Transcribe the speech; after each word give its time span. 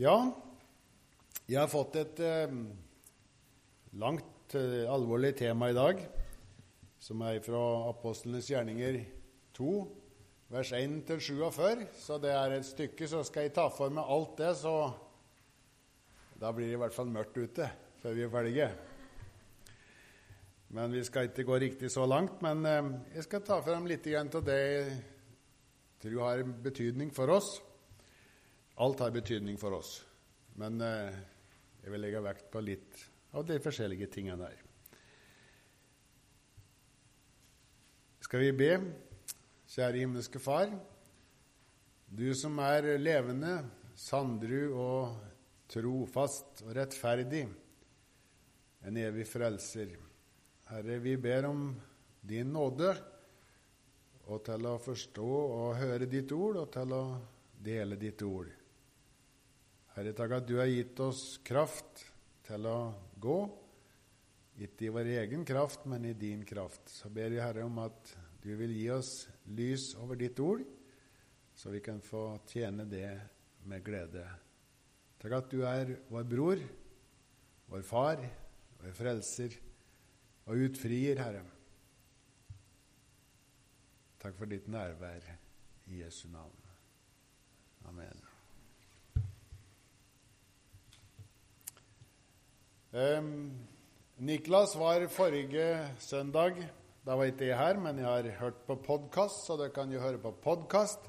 Ja, 0.00 0.30
jeg 1.44 1.58
har 1.60 1.66
fått 1.68 1.98
et 2.00 2.20
eh, 2.24 2.52
langt, 4.00 4.54
eh, 4.56 4.86
alvorlig 4.88 5.34
tema 5.36 5.68
i 5.68 5.76
dag, 5.76 6.00
som 7.04 7.20
er 7.28 7.42
fra 7.44 7.60
Apostlenes 7.90 8.48
gjerninger 8.48 8.96
2, 9.58 9.74
vers 10.56 10.72
1-47. 10.78 11.84
Så 12.00 12.16
det 12.16 12.32
er 12.32 12.56
et 12.56 12.70
stykke, 12.70 13.10
så 13.12 13.20
skal 13.28 13.50
jeg 13.50 13.54
ta 13.60 13.68
for 13.68 13.92
meg 13.92 14.08
alt 14.16 14.40
det, 14.40 14.54
så 14.62 14.74
da 16.40 16.48
blir 16.48 16.70
det 16.70 16.80
i 16.80 16.82
hvert 16.86 16.96
fall 16.96 17.12
mørkt 17.12 17.36
ute 17.36 17.68
før 18.00 18.16
vi 18.16 18.24
er 18.24 18.32
ferdige. 18.32 18.72
Men 20.80 20.96
vi 20.96 21.04
skal 21.04 21.28
ikke 21.28 21.44
gå 21.44 21.60
riktig 21.60 21.92
så 21.92 22.08
langt. 22.08 22.40
Men 22.40 22.64
eh, 22.64 22.94
jeg 23.18 23.28
skal 23.28 23.44
ta 23.44 23.60
frem 23.68 23.84
litt 23.90 24.08
av 24.16 24.46
det 24.48 24.62
jeg 24.64 25.02
tror 26.06 26.22
har 26.30 26.48
betydning 26.70 27.12
for 27.12 27.36
oss. 27.36 27.58
Alt 28.80 29.02
har 29.04 29.12
betydning 29.12 29.58
for 29.60 29.76
oss. 29.76 29.98
Men 30.56 30.80
eh, 30.80 31.16
jeg 31.82 31.92
vil 31.92 32.00
legge 32.00 32.22
vekt 32.24 32.46
på 32.52 32.62
litt 32.64 33.02
av 33.36 33.44
de 33.46 33.58
forskjellige 33.60 34.08
tingene 34.14 34.40
der. 34.40 34.62
Skal 38.24 38.44
vi 38.46 38.54
be? 38.56 38.70
Kjære 39.70 40.00
himmelske 40.00 40.40
Far. 40.40 40.72
Du 42.08 42.30
som 42.34 42.56
er 42.64 42.88
levende, 42.98 43.58
sandru 43.94 44.72
og 44.72 45.18
trofast 45.70 46.64
og 46.64 46.72
rettferdig, 46.78 47.44
en 48.80 48.96
evig 48.98 49.26
frelser. 49.28 49.92
Herre, 50.70 50.96
vi 51.04 51.16
ber 51.20 51.50
om 51.50 51.68
din 52.26 52.50
nåde 52.54 52.94
og 54.30 54.40
til 54.46 54.70
å 54.70 54.78
forstå 54.80 55.28
og 55.28 55.76
høre 55.78 56.08
ditt 56.10 56.32
ord, 56.32 56.62
og 56.64 56.72
til 56.74 56.96
å 56.96 57.02
dele 57.60 57.98
ditt 58.00 58.22
ord. 58.26 58.59
Herre, 60.00 60.14
takk 60.16 60.32
at 60.32 60.46
du 60.48 60.54
har 60.56 60.68
gitt 60.70 60.96
oss 61.04 61.34
kraft 61.44 62.06
til 62.46 62.64
å 62.64 62.76
gå, 63.20 63.34
ikke 64.64 64.86
i 64.86 64.92
vår 64.94 65.10
egen 65.12 65.42
kraft, 65.44 65.82
men 65.92 66.06
i 66.08 66.14
din 66.16 66.40
kraft. 66.48 66.88
Så 66.88 67.10
ber 67.12 67.28
vi, 67.28 67.36
Herre, 67.36 67.66
om 67.68 67.76
at 67.82 68.14
du 68.40 68.48
vil 68.56 68.72
gi 68.72 68.86
oss 68.94 69.10
lys 69.52 69.90
over 70.00 70.16
ditt 70.16 70.40
ord, 70.40 70.64
så 71.52 71.68
vi 71.74 71.82
kan 71.84 72.00
få 72.00 72.22
tjene 72.48 72.88
det 72.88 73.10
med 73.68 73.84
glede. 73.84 74.24
Takk 75.20 75.36
at 75.36 75.52
du 75.52 75.66
er 75.68 75.92
vår 76.08 76.24
bror, 76.32 76.64
vår 77.68 77.84
far, 77.84 78.24
vår 78.80 78.96
frelser 78.96 79.60
og 80.48 80.64
utfrier, 80.64 81.20
Herre. 81.20 81.44
Takk 84.24 84.40
for 84.40 84.48
ditt 84.48 84.64
nærvær 84.64 85.28
i 85.92 86.00
Jesu 86.00 86.24
navn. 86.32 86.56
Amen. 87.92 88.29
Um, 92.92 93.52
Niklas 94.16 94.76
var 94.76 95.06
forrige 95.06 95.88
søndag. 95.98 96.56
Da 97.06 97.14
var 97.14 97.28
ikke 97.30 97.46
jeg 97.46 97.58
her, 97.58 97.76
men 97.78 97.98
jeg 97.98 98.06
har 98.06 98.26
hørt 98.40 98.56
på 98.66 98.74
podkast, 98.82 99.44
så 99.46 99.54
dere 99.54 99.70
kan 99.70 99.92
jo 99.94 100.00
høre 100.02 100.18
på 100.18 100.32
podkast 100.42 101.04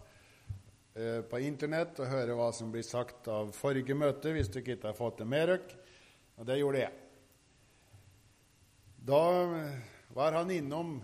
uh, 0.93 1.23
på 1.25 1.39
Internett 1.41 1.97
og 1.97 2.11
høre 2.11 2.35
hva 2.37 2.51
som 2.53 2.69
blir 2.69 2.85
sagt 2.85 3.25
av 3.33 3.49
forrige 3.57 3.97
møte, 3.97 4.29
hvis 4.29 4.51
dere 4.53 4.75
ikke 4.75 4.91
har 4.91 4.99
fått 4.99 5.23
det 5.23 5.27
med 5.31 5.49
dere. 5.49 5.79
Og 6.37 6.45
det 6.51 6.59
gjorde 6.59 6.83
jeg. 6.83 6.93
Da 9.01 9.23
var 10.13 10.37
han 10.37 10.53
innom 10.53 10.99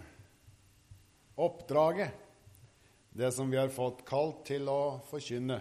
oppdraget, 1.41 2.14
det 3.17 3.34
som 3.34 3.50
vi 3.50 3.58
har 3.58 3.73
fått 3.73 4.06
kalt 4.06 4.45
til 4.52 4.69
å 4.69 5.00
forkynne. 5.09 5.58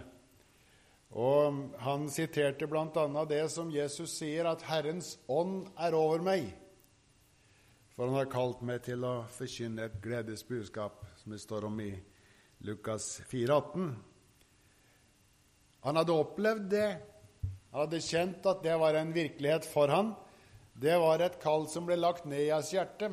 Og 1.11 1.73
Han 1.79 2.09
siterte 2.09 2.67
bl.a. 2.67 3.25
det 3.25 3.49
som 3.51 3.71
Jesus 3.71 4.17
sier, 4.17 4.45
at 4.45 4.61
'Herrens 4.61 5.17
ånd 5.27 5.67
er 5.77 5.95
over 5.95 6.19
meg'. 6.19 6.53
For 7.95 8.05
han 8.05 8.15
har 8.15 8.29
kalt 8.29 8.61
meg 8.61 8.83
til 8.85 9.01
å 9.03 9.25
forkynne 9.33 9.87
et 9.87 10.01
gledesbudskap, 10.03 10.99
som 11.17 11.31
det 11.31 11.39
står 11.41 11.65
om 11.65 11.79
i 11.81 11.95
Lukas 12.61 13.21
4,18. 13.25 13.95
Han 15.81 15.95
hadde 15.95 16.13
opplevd 16.13 16.69
det. 16.69 16.89
Han 17.71 17.81
hadde 17.81 18.01
kjent 18.05 18.45
at 18.45 18.61
det 18.61 18.75
var 18.77 18.93
en 18.93 19.15
virkelighet 19.15 19.65
for 19.65 19.87
han. 19.87 20.13
Det 20.77 20.93
var 21.01 21.23
et 21.25 21.39
kall 21.41 21.65
som 21.71 21.87
ble 21.87 21.97
lagt 21.97 22.29
ned 22.29 22.43
i 22.45 22.53
hans 22.53 22.69
hjerte. 22.69 23.09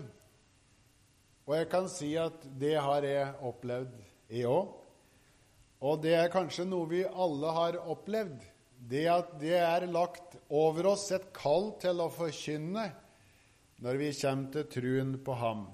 Og 1.49 1.57
jeg 1.57 1.71
kan 1.73 1.89
si 1.89 2.13
at 2.21 2.45
det 2.61 2.77
har 2.77 3.09
jeg 3.09 3.35
opplevd, 3.41 3.97
jeg 4.29 4.49
òg. 4.49 4.84
Og 5.85 6.01
det 6.01 6.15
er 6.17 6.33
kanskje 6.33 6.65
noe 6.65 6.89
vi 6.89 7.03
alle 7.05 7.53
har 7.53 7.77
opplevd. 7.93 8.41
Det 8.89 9.05
at 9.09 9.33
det 9.41 9.57
er 9.59 9.85
lagt 9.93 10.37
over 10.53 10.95
oss 10.95 11.11
et 11.13 11.27
kall 11.37 11.75
til 11.81 12.01
å 12.01 12.11
forkynne 12.13 12.87
når 13.85 14.01
vi 14.01 14.11
kommer 14.17 14.53
til 14.55 14.69
truen 14.73 15.15
på 15.25 15.37
ham. 15.37 15.67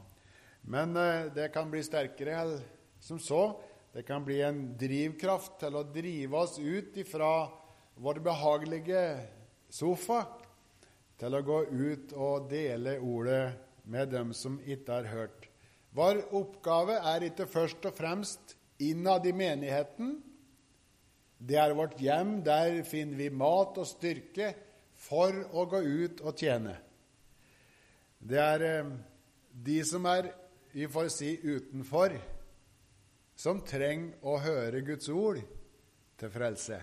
Men 0.71 0.97
eh, 0.99 1.31
det 1.35 1.51
kan 1.55 1.71
bli 1.71 1.83
sterkere 1.87 2.59
som 3.03 3.21
så. 3.23 3.61
Det 3.95 4.03
kan 4.07 4.25
bli 4.27 4.41
en 4.47 4.61
drivkraft 4.79 5.59
til 5.63 5.79
å 5.79 5.87
drive 5.87 6.43
oss 6.43 6.59
ut 6.59 6.99
ifra 7.01 7.49
vår 8.01 8.21
behagelige 8.25 9.03
sofa 9.71 10.25
til 11.21 11.37
å 11.37 11.43
gå 11.45 11.59
ut 11.71 12.15
og 12.17 12.49
dele 12.51 12.99
ordet 12.99 13.45
med 13.91 14.11
dem 14.15 14.31
som 14.35 14.59
ikke 14.63 15.01
har 15.01 15.11
hørt. 15.11 15.51
Vår 15.95 16.23
oppgave 16.39 17.01
er 17.13 17.27
ikke 17.27 17.51
først 17.51 17.87
og 17.91 17.97
fremst 17.99 18.55
innad 18.81 19.27
i 19.27 19.33
menigheten. 19.37 20.17
Det 21.39 21.57
er 21.57 21.77
vårt 21.77 22.01
hjem. 22.01 22.41
Der 22.45 22.83
finner 22.89 23.21
vi 23.21 23.31
mat 23.31 23.79
og 23.81 23.89
styrke 23.89 24.53
for 25.01 25.37
å 25.57 25.65
gå 25.69 25.81
ut 25.81 26.21
og 26.25 26.37
tjene. 26.37 26.77
Det 28.21 28.41
er 28.41 28.67
eh, 28.67 28.93
de 29.51 29.79
som 29.89 30.05
er 30.09 30.33
vi 30.73 30.87
får 30.89 31.09
si 31.11 31.33
utenfor, 31.43 32.13
som 33.35 33.63
trenger 33.67 34.21
å 34.23 34.37
høre 34.39 34.85
Guds 34.87 35.09
ord 35.11 35.41
til 36.21 36.31
frelse. 36.31 36.79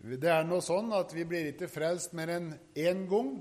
Det 0.00 0.30
er 0.32 0.44
nå 0.48 0.60
sånn 0.64 0.92
at 0.96 1.12
vi 1.12 1.24
blir 1.28 1.50
ikke 1.50 1.68
frelst 1.68 2.14
mer 2.16 2.30
enn 2.36 2.52
én 2.78 3.02
gang. 3.10 3.32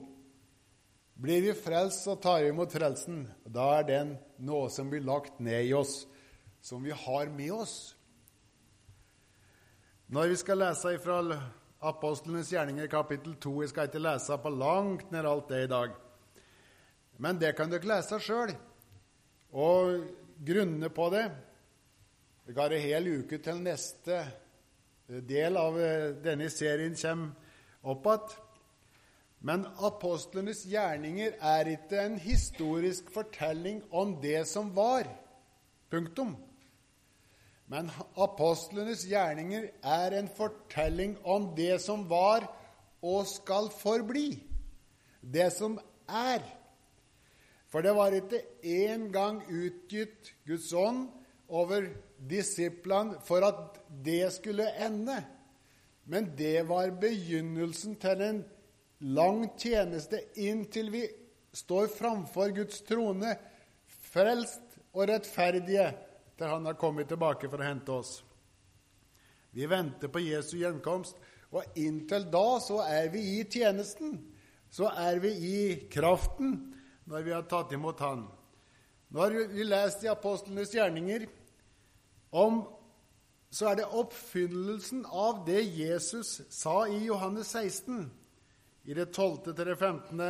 Blir 1.20 1.44
vi 1.44 1.54
frelst 1.56 2.08
og 2.12 2.24
tar 2.24 2.48
imot 2.48 2.74
frelsen, 2.74 3.26
da 3.44 3.74
er 3.78 3.88
den 3.88 4.16
noe 4.48 4.72
som 4.72 4.90
blir 4.92 5.04
lagt 5.06 5.40
ned 5.44 5.68
i 5.68 5.76
oss 5.76 6.02
som 6.62 6.84
vi 6.84 6.92
har 6.92 7.32
med 7.34 7.52
oss. 7.54 7.96
Når 10.10 10.28
vi 10.28 10.38
skal 10.42 10.58
lese 10.64 10.96
fra 11.04 11.20
Apostlenes 11.80 12.50
gjerninger 12.52 12.90
kapittel 12.92 13.36
2 13.40 13.52
Jeg 13.62 13.70
skal 13.72 13.88
ikke 13.88 14.02
lese 14.02 14.38
på 14.42 14.52
langt 14.52 15.12
nær 15.14 15.30
alt 15.30 15.52
det 15.52 15.64
i 15.64 15.72
dag. 15.72 15.94
Men 17.18 17.40
det 17.40 17.54
kan 17.56 17.72
dere 17.72 17.88
lese 17.88 18.20
sjøl. 18.20 18.52
Og 19.54 20.10
grunnene 20.46 20.90
på 20.90 21.10
det 21.14 21.30
Vi 22.46 22.58
har 22.58 22.74
en 22.74 22.82
hel 22.82 23.08
uke 23.22 23.38
til 23.38 23.62
neste 23.62 24.24
del 25.08 25.58
av 25.58 25.78
eh, 25.80 26.12
denne 26.24 26.50
serien 26.50 26.96
kommer 26.98 27.34
opp 27.84 28.08
igjen. 28.10 28.46
Men 29.40 29.64
apostlenes 29.88 30.66
gjerninger 30.68 31.38
er 31.40 31.70
ikke 31.78 32.02
en 32.02 32.18
historisk 32.20 33.08
fortelling 33.14 33.80
om 33.96 34.18
det 34.20 34.42
som 34.50 34.74
var. 34.76 35.08
Punktum. 35.90 36.34
Men 37.70 37.92
apostlenes 38.18 39.04
gjerninger 39.06 39.68
er 39.86 40.16
en 40.18 40.30
fortelling 40.34 41.18
om 41.22 41.52
det 41.58 41.76
som 41.84 42.08
var 42.10 42.48
og 43.06 43.28
skal 43.30 43.70
forbli. 43.70 44.40
Det 45.22 45.52
som 45.54 45.78
er. 46.10 46.42
For 47.70 47.86
det 47.86 47.94
var 47.94 48.16
ikke 48.18 48.42
én 48.66 49.12
gang 49.14 49.44
utgitt 49.46 50.34
Guds 50.50 50.72
ånd 50.74 51.06
over 51.50 51.86
disiplene 52.30 53.22
for 53.26 53.46
at 53.46 53.78
det 54.06 54.32
skulle 54.34 54.66
ende. 54.82 55.20
Men 56.10 56.32
det 56.38 56.66
var 56.70 56.90
begynnelsen 56.98 58.00
til 58.02 58.26
en 58.26 58.44
lang 59.00 59.46
tjeneste 59.62 60.24
inntil 60.42 60.90
vi 60.92 61.06
står 61.54 61.92
framfor 61.94 62.50
Guds 62.56 62.82
trone, 62.82 63.36
frelst 64.10 64.66
og 64.94 65.06
rettferdige 65.12 65.92
til 66.40 66.50
han 66.50 66.66
har 66.66 66.80
kommet 66.80 67.10
tilbake 67.12 67.50
for 67.52 67.62
å 67.62 67.68
hente 67.68 67.94
oss. 67.94 68.20
Vi 69.52 69.66
venter 69.68 70.12
på 70.12 70.22
Jesu 70.24 70.58
gjenkomst, 70.60 71.18
og 71.52 71.80
inntil 71.80 72.28
da 72.32 72.60
så 72.62 72.84
er 72.86 73.10
vi 73.14 73.24
i 73.40 73.44
tjenesten. 73.50 74.20
Så 74.70 74.90
er 74.90 75.20
vi 75.20 75.32
i 75.34 75.62
kraften 75.90 76.60
når 77.10 77.26
vi 77.26 77.34
har 77.34 77.48
tatt 77.50 77.74
imot 77.74 78.00
Han. 78.06 78.28
Nå 79.10 79.24
har 79.24 79.34
vi 79.34 79.66
lest 79.66 80.04
i 80.06 80.12
apostlenes 80.12 80.76
gjerninger 80.76 81.26
om 82.38 82.62
så 83.50 83.72
er 83.72 83.80
det 83.80 83.88
oppfyllelsen 83.98 85.08
av 85.10 85.42
det 85.48 85.64
Jesus 85.74 86.36
sa 86.54 86.84
i 86.86 87.00
Johannes 87.08 87.50
16, 87.58 88.04
i 88.86 88.94
det 88.94 89.08
12. 89.10 89.56
til 89.56 89.66
det 89.66 89.76
15. 89.76 90.22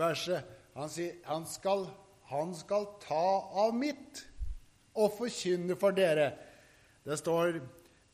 verset. 0.00 0.48
Han 0.72 0.88
sier 0.88 1.18
han 1.28 1.44
skal, 1.44 1.84
han 2.32 2.54
skal 2.56 2.88
ta 3.04 3.26
av 3.66 3.76
mitt 3.76 4.24
og 4.98 5.14
forkynne 5.16 5.76
for 5.80 5.96
dere. 5.96 6.32
Det 7.04 7.18
står 7.18 7.60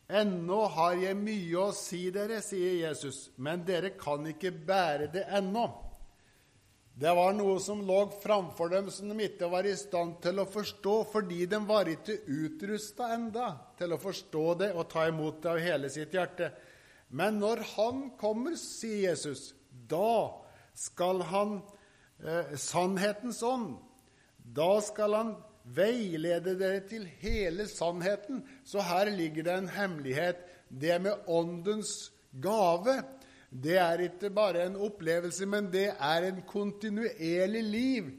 Ennå 0.09 0.63
har 0.73 0.95
jeg 0.97 1.17
mye 1.21 1.59
å 1.61 1.73
si 1.77 2.07
dere, 2.09 2.39
sier 2.41 2.79
Jesus, 2.87 3.27
men 3.37 3.61
dere 3.69 3.91
kan 4.01 4.25
ikke 4.31 4.55
bære 4.65 5.11
det 5.13 5.27
ennå. 5.37 5.67
Det 6.99 7.13
var 7.15 7.35
noe 7.37 7.59
som 7.63 7.83
lå 7.87 7.99
framfor 8.23 8.73
dem 8.73 8.89
som 8.91 9.13
de 9.13 9.27
ikke 9.29 9.51
var 9.53 9.69
i 9.69 9.75
stand 9.79 10.17
til 10.25 10.41
å 10.41 10.49
forstå, 10.49 10.95
fordi 11.13 11.45
de 11.47 11.61
var 11.69 11.91
ikke 11.93 12.17
utrusta 12.25 13.13
enda 13.15 13.53
til 13.79 13.95
å 13.95 14.01
forstå 14.01 14.47
det 14.65 14.71
og 14.73 14.89
ta 14.91 15.05
imot 15.07 15.43
det 15.45 15.53
av 15.53 15.61
hele 15.63 15.93
sitt 15.93 16.17
hjerte. 16.17 16.49
Men 17.15 17.39
når 17.39 17.63
Han 17.77 18.01
kommer, 18.19 18.57
sier 18.59 19.11
Jesus, 19.13 19.53
da 19.71 20.41
skal 20.75 21.23
Han 21.29 21.59
eh, 22.25 22.57
sannhetens 22.59 23.45
ånd. 23.47 23.77
Da 24.43 24.81
skal 24.83 25.15
Han 25.21 25.37
veilede 25.75 26.55
dere 26.59 26.81
til 26.89 27.07
hele 27.21 27.69
sannheten. 27.69 28.43
Så 28.65 28.83
her 28.85 29.11
ligger 29.11 29.43
det 29.49 29.57
en 29.59 29.69
hemmelighet. 29.69 30.37
Det 30.69 31.01
med 31.03 31.29
Åndens 31.29 32.13
gave, 32.43 33.03
det 33.51 33.79
er 33.81 34.05
ikke 34.05 34.31
bare 34.31 34.67
en 34.67 34.77
opplevelse, 34.77 35.47
men 35.47 35.71
det 35.73 35.89
er 35.97 36.29
en 36.29 36.43
kontinuerlig 36.47 37.65
liv 37.65 38.11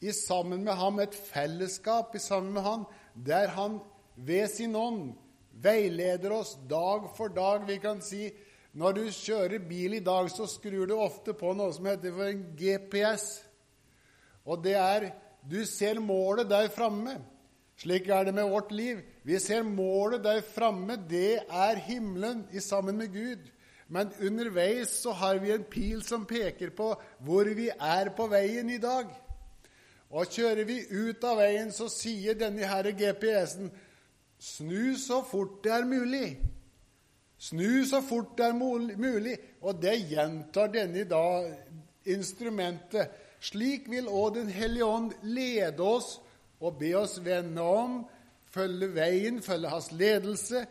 i 0.00 0.12
sammen 0.12 0.64
med 0.64 0.72
ham, 0.72 1.00
et 1.00 1.14
fellesskap 1.14 2.14
i 2.14 2.18
sammen 2.20 2.52
med 2.52 2.62
ham, 2.62 2.86
der 3.26 3.48
han 3.48 3.78
ved 4.16 4.48
sin 4.48 4.76
ånd 4.76 5.14
veileder 5.62 6.32
oss 6.32 6.58
dag 6.70 7.08
for 7.16 7.32
dag. 7.32 7.64
Vi 7.68 7.78
kan 7.78 8.02
si 8.04 8.28
når 8.74 8.92
du 8.92 9.02
kjører 9.10 9.62
bil 9.68 9.94
i 9.94 10.04
dag, 10.04 10.28
så 10.30 10.48
skrur 10.50 10.86
du 10.90 10.96
ofte 10.98 11.32
på 11.38 11.52
noe 11.54 11.72
som 11.72 11.86
heter 11.86 12.12
for 12.14 12.26
en 12.26 12.42
GPS. 12.58 13.26
Og 14.44 14.64
det 14.64 14.74
er 14.74 15.12
du 15.50 15.64
ser 15.68 16.00
målet 16.00 16.48
der 16.48 16.68
framme. 16.72 17.18
Slik 17.76 18.08
er 18.08 18.24
det 18.24 18.34
med 18.34 18.48
vårt 18.48 18.70
liv. 18.72 19.00
Vi 19.24 19.38
ser 19.42 19.62
målet 19.66 20.22
der 20.24 20.40
framme. 20.54 20.96
Det 21.10 21.42
er 21.42 21.82
himmelen 21.86 22.46
i 22.52 22.60
sammen 22.60 22.96
med 22.96 23.12
Gud. 23.12 23.50
Men 23.88 24.12
underveis 24.20 24.88
så 25.02 25.12
har 25.12 25.38
vi 25.42 25.52
en 25.52 25.66
pil 25.70 26.02
som 26.02 26.24
peker 26.26 26.70
på 26.76 26.94
hvor 27.24 27.50
vi 27.56 27.68
er 27.68 28.10
på 28.16 28.26
veien 28.30 28.70
i 28.70 28.80
dag. 28.80 29.10
Og 30.14 30.30
kjører 30.30 30.64
vi 30.64 30.78
ut 30.90 31.24
av 31.26 31.40
veien, 31.42 31.72
så 31.74 31.88
sier 31.90 32.38
denne 32.38 32.68
her 32.70 32.86
GPS-en 32.94 33.72
snu 34.38 34.94
så 35.00 35.20
fort 35.26 35.60
det 35.64 35.72
er 35.74 35.88
mulig. 35.88 36.28
Snu 37.38 37.84
så 37.88 38.00
fort 38.04 38.36
det 38.38 38.46
er 38.46 38.56
mulig. 38.56 39.36
Og 39.60 39.82
det 39.82 39.96
gjentar 40.08 40.70
denne 40.72 41.04
da 41.10 41.24
instrumentet 42.14 43.23
slik 43.44 43.88
vil 43.92 44.08
òg 44.08 44.38
Den 44.38 44.48
hellige 44.52 44.86
ånd 44.86 45.12
lede 45.22 45.82
oss 45.84 46.18
og 46.64 46.78
be 46.80 46.94
oss 46.96 47.18
vende 47.20 47.60
om, 47.60 48.00
følge 48.48 48.88
veien, 48.94 49.42
følge 49.42 49.68
hans 49.68 49.90
ledelse, 49.92 50.64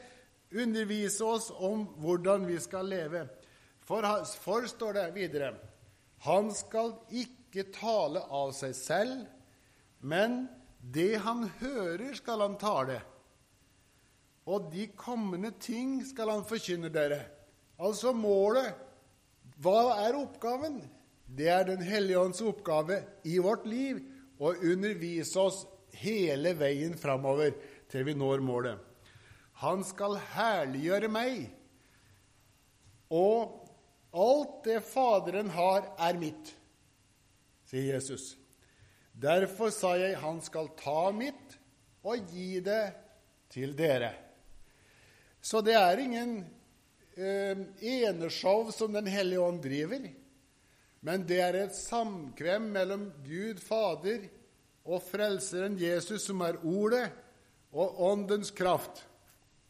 undervise 0.53 1.25
oss 1.25 1.51
om 1.53 1.85
hvordan 2.01 2.47
vi 2.47 2.57
skal 2.61 2.89
leve. 2.89 3.27
For, 3.83 4.05
for 4.39 4.65
står 4.69 4.97
det 4.97 5.07
videre 5.17 5.53
Han 6.23 6.53
skal 6.55 6.93
ikke 7.11 7.67
tale 7.75 8.23
av 8.31 8.53
seg 8.55 8.75
selv, 8.77 9.25
men 9.99 10.45
det 10.79 11.17
han 11.23 11.45
hører, 11.59 12.13
skal 12.15 12.41
han 12.43 12.55
tale. 12.59 13.01
Og 14.47 14.71
de 14.73 14.87
kommende 14.99 15.53
ting 15.59 16.01
skal 16.03 16.31
han 16.31 16.47
forkynne 16.47 16.91
dere. 16.91 17.21
Altså 17.79 18.11
målet. 18.15 18.73
Hva 19.63 19.93
er 20.03 20.17
oppgaven? 20.17 20.81
Det 21.33 21.50
er 21.50 21.65
Den 21.65 21.81
hellige 21.81 22.19
ånds 22.21 22.41
oppgave 22.45 23.01
i 23.25 23.39
vårt 23.41 23.65
liv 23.65 24.01
å 24.38 24.53
undervise 24.53 25.39
oss 25.41 25.63
hele 25.97 26.53
veien 26.57 26.94
framover 26.97 27.56
til 27.89 28.06
vi 28.06 28.13
når 28.18 28.44
målet. 28.45 28.77
Han 29.63 29.83
skal 29.85 30.18
herliggjøre 30.33 31.09
meg, 31.13 31.45
og 33.13 33.59
alt 34.13 34.63
det 34.65 34.80
Faderen 34.85 35.50
har, 35.53 35.85
er 35.97 36.18
mitt, 36.21 36.53
sier 37.69 37.95
Jesus. 37.95 38.33
Derfor 39.13 39.69
sa 39.74 39.94
jeg, 39.97 40.18
han 40.21 40.41
skal 40.41 40.71
ta 40.77 41.12
mitt 41.13 41.57
og 42.03 42.33
gi 42.33 42.59
det 42.65 42.83
til 43.53 43.75
dere. 43.77 44.12
Så 45.44 45.62
det 45.65 45.75
er 45.77 46.01
ingen 46.01 46.35
eh, 47.15 47.63
eneshow 47.80 48.69
som 48.74 48.94
Den 48.94 49.09
hellige 49.12 49.41
ånd 49.44 49.62
driver. 49.63 50.09
Men 51.03 51.25
det 51.27 51.39
er 51.44 51.57
et 51.59 51.75
samkvem 51.75 52.69
mellom 52.71 53.09
Gud 53.25 53.59
Fader 53.59 54.23
og 54.88 55.03
Frelseren 55.03 55.75
Jesus, 55.79 56.23
som 56.27 56.41
er 56.45 56.61
Ordet, 56.63 57.09
og 57.73 58.00
Åndens 58.05 58.51
kraft. 58.53 59.01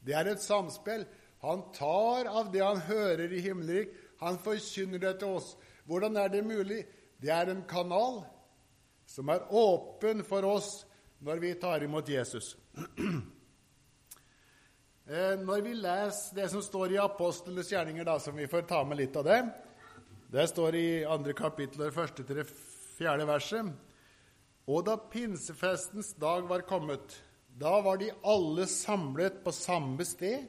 Det 0.04 0.14
er 0.18 0.28
et 0.28 0.44
samspill. 0.44 1.06
Han 1.44 1.64
tar 1.76 2.28
av 2.28 2.52
det 2.54 2.62
han 2.64 2.82
hører 2.88 3.32
i 3.32 3.42
himmelrik, 3.44 3.94
han 4.20 4.38
forkynner 4.40 5.02
det 5.02 5.18
til 5.20 5.40
oss. 5.40 5.54
Hvordan 5.88 6.18
er 6.20 6.30
det 6.32 6.44
mulig? 6.48 6.84
Det 7.20 7.32
er 7.32 7.52
en 7.52 7.64
kanal 7.68 8.22
som 9.08 9.32
er 9.32 9.48
åpen 9.52 10.24
for 10.28 10.46
oss 10.48 10.84
når 11.24 11.42
vi 11.44 11.54
tar 11.60 11.84
imot 11.84 12.10
Jesus. 12.10 12.56
Eh, 15.04 15.34
når 15.36 15.66
vi 15.66 15.74
leser 15.76 16.38
det 16.38 16.46
som 16.48 16.62
står 16.64 16.94
i 16.94 17.00
apostlenes 17.04 17.68
gjerninger, 17.68 18.06
da, 18.08 18.14
som 18.24 18.38
vi 18.40 18.46
får 18.48 18.62
ta 18.70 18.78
med 18.88 19.02
litt 19.02 19.18
av 19.20 19.26
det, 19.28 19.42
det 20.34 20.48
står 20.50 20.76
i 20.76 20.88
andre 21.06 21.36
kapittel, 21.38 21.92
første 21.94 22.24
til 22.26 22.40
det 22.42 22.48
fjerde 22.98 23.28
verset. 23.30 23.68
Og 24.66 24.86
da 24.88 24.96
pinsefestens 24.98 26.16
dag 26.18 26.48
var 26.50 26.66
kommet, 26.66 27.20
da 27.54 27.76
var 27.86 28.00
de 28.02 28.10
alle 28.26 28.66
samlet 28.66 29.44
på 29.46 29.54
samme 29.54 30.06
sted. 30.10 30.48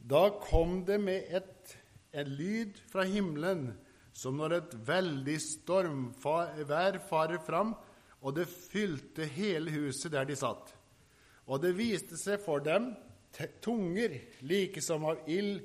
Da 0.00 0.30
kom 0.40 0.78
det 0.88 0.96
med 1.02 1.28
et, 1.36 1.74
en 2.16 2.32
lyd 2.38 2.80
fra 2.88 3.04
himmelen, 3.04 3.74
som 4.16 4.40
når 4.40 4.56
et 4.56 4.76
veldig 4.88 5.36
stormvær 5.44 7.02
farer 7.10 7.44
fram, 7.44 7.74
og 8.24 8.38
det 8.38 8.48
fylte 8.48 9.28
hele 9.28 9.74
huset 9.74 10.14
der 10.14 10.24
de 10.24 10.40
satt. 10.40 10.72
Og 11.44 11.60
det 11.60 11.76
viste 11.76 12.16
seg 12.16 12.40
for 12.40 12.64
dem 12.64 12.94
tunger 13.60 14.14
like 14.46 14.80
som 14.80 15.04
av 15.04 15.28
ild, 15.28 15.60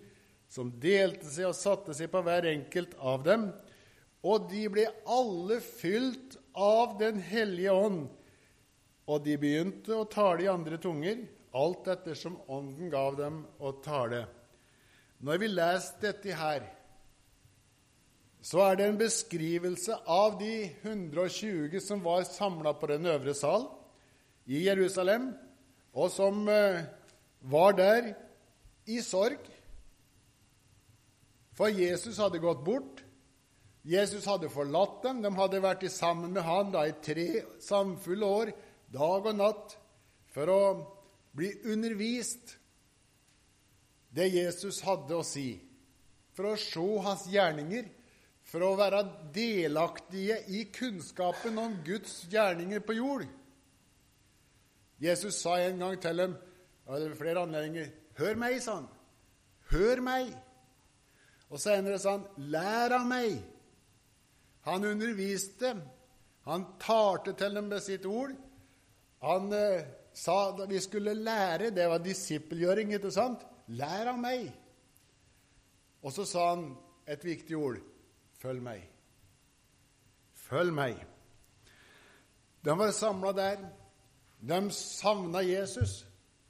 som 0.50 0.72
delte 0.81 1.30
seg 1.30 1.51
og 1.51 1.57
satte 1.57 1.96
seg 1.96 2.10
på 2.12 2.22
hver 2.25 2.48
enkelt 2.50 2.96
av 2.98 3.24
dem. 3.25 3.50
Og 4.25 4.50
de 4.51 4.66
ble 4.72 4.88
alle 5.07 5.60
fylt 5.63 6.40
av 6.60 6.98
Den 7.00 7.22
hellige 7.24 7.72
ånd, 7.72 8.07
og 9.07 9.22
de 9.24 9.38
begynte 9.40 9.96
å 9.96 10.10
tale 10.10 10.44
i 10.44 10.50
andre 10.51 10.78
tunger, 10.81 11.22
alt 11.56 11.88
ettersom 11.90 12.36
Ånden 12.51 12.92
gav 12.92 13.16
dem 13.18 13.40
å 13.57 13.72
tale. 13.81 14.25
Når 15.24 15.40
vi 15.42 15.50
leser 15.54 16.04
dette 16.04 16.36
her, 16.36 16.66
så 18.42 18.62
er 18.66 18.78
det 18.80 18.85
en 18.90 19.00
beskrivelse 19.00 19.95
av 20.07 20.38
de 20.40 20.69
120 20.83 21.80
som 21.83 22.04
var 22.04 22.28
samla 22.28 22.74
på 22.80 22.88
den 22.92 23.07
øvre 23.12 23.33
sal 23.35 23.66
i 24.47 24.66
Jerusalem, 24.66 25.31
og 25.94 26.12
som 26.14 26.44
eh, 26.52 26.85
var 27.42 27.76
der 27.80 28.14
i 28.90 29.02
sorg 29.04 29.42
for 31.59 31.68
Jesus 31.75 32.18
hadde 32.23 32.39
gått 32.39 32.63
bort. 32.63 33.01
Jesus 33.83 34.23
hadde 34.30 34.47
forlatt 34.51 35.01
dem. 35.04 35.19
De 35.19 35.31
hadde 35.35 35.59
vært 35.59 35.83
sammen 35.92 36.31
med 36.31 36.45
han 36.47 36.71
da 36.71 36.85
i 36.87 36.95
tre 37.04 37.44
samfulle 37.59 38.30
år, 38.39 38.54
dag 38.95 39.28
og 39.28 39.35
natt, 39.35 39.75
for 40.31 40.54
å 40.54 40.61
bli 41.35 41.51
undervist 41.68 42.56
det 44.16 44.30
Jesus 44.31 44.80
hadde 44.87 45.19
å 45.19 45.25
si, 45.28 45.51
for 46.33 46.54
å 46.54 46.57
se 46.57 46.87
hans 47.06 47.28
gjerninger, 47.30 47.92
for 48.49 48.66
å 48.66 48.73
være 48.80 49.04
delaktige 49.35 50.39
i 50.56 50.63
kunnskapen 50.73 51.59
om 51.61 51.75
Guds 51.85 52.23
gjerninger 52.31 52.81
på 52.81 52.95
jord. 52.97 53.28
Jesus 54.99 55.44
sa 55.44 55.59
en 55.61 55.83
gang 55.83 55.99
til 56.01 56.23
dem, 56.23 56.37
og 56.87 56.95
det 56.95 57.11
var 57.11 57.19
flere 57.19 57.44
anledninger, 57.44 57.92
'Hør 58.16 58.35
meg', 58.35 58.61
sa 58.61 58.75
han. 58.80 58.87
'Hør 59.69 60.01
meg'. 60.01 60.49
Og 61.50 61.60
senere 61.60 62.00
sa 62.00 62.18
han, 62.18 62.28
'Lær 62.38 62.94
av 63.00 63.06
meg'. 63.10 63.42
Han 64.62 64.86
underviste. 64.86 65.74
Han 66.46 66.66
talte 66.80 67.34
til 67.34 67.56
dem 67.56 67.70
med 67.70 67.82
sitt 67.82 68.06
ord. 68.06 68.34
Han 69.22 69.54
eh, 69.54 69.86
sa 70.14 70.38
at 70.50 70.70
vi 70.70 70.80
skulle 70.80 71.14
lære. 71.14 71.72
Det 71.76 71.90
var 71.90 71.98
disippelgjøring, 71.98 72.94
ikke 72.94 73.12
sant? 73.12 73.46
Lær 73.68 74.14
av 74.14 74.20
meg. 74.20 74.50
Og 76.02 76.14
så 76.14 76.26
sa 76.26 76.50
han 76.54 76.78
et 77.08 77.26
viktig 77.26 77.58
ord. 77.58 77.80
Følg 78.40 78.62
meg. 78.64 78.86
Følg 80.34 80.74
meg. 80.74 81.00
De 82.66 82.76
var 82.78 82.92
samla 82.96 83.34
der. 83.36 83.66
De 84.42 84.60
savna 84.72 85.42
Jesus. 85.44 86.06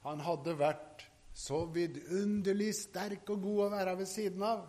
Han 0.06 0.22
hadde 0.24 0.58
vært 0.60 1.08
så 1.34 1.64
vidunderlig 1.74 2.74
sterk 2.76 3.30
og 3.30 3.42
god 3.42 3.64
å 3.66 3.72
være 3.74 3.96
ved 4.02 4.10
siden 4.12 4.44
av 4.44 4.68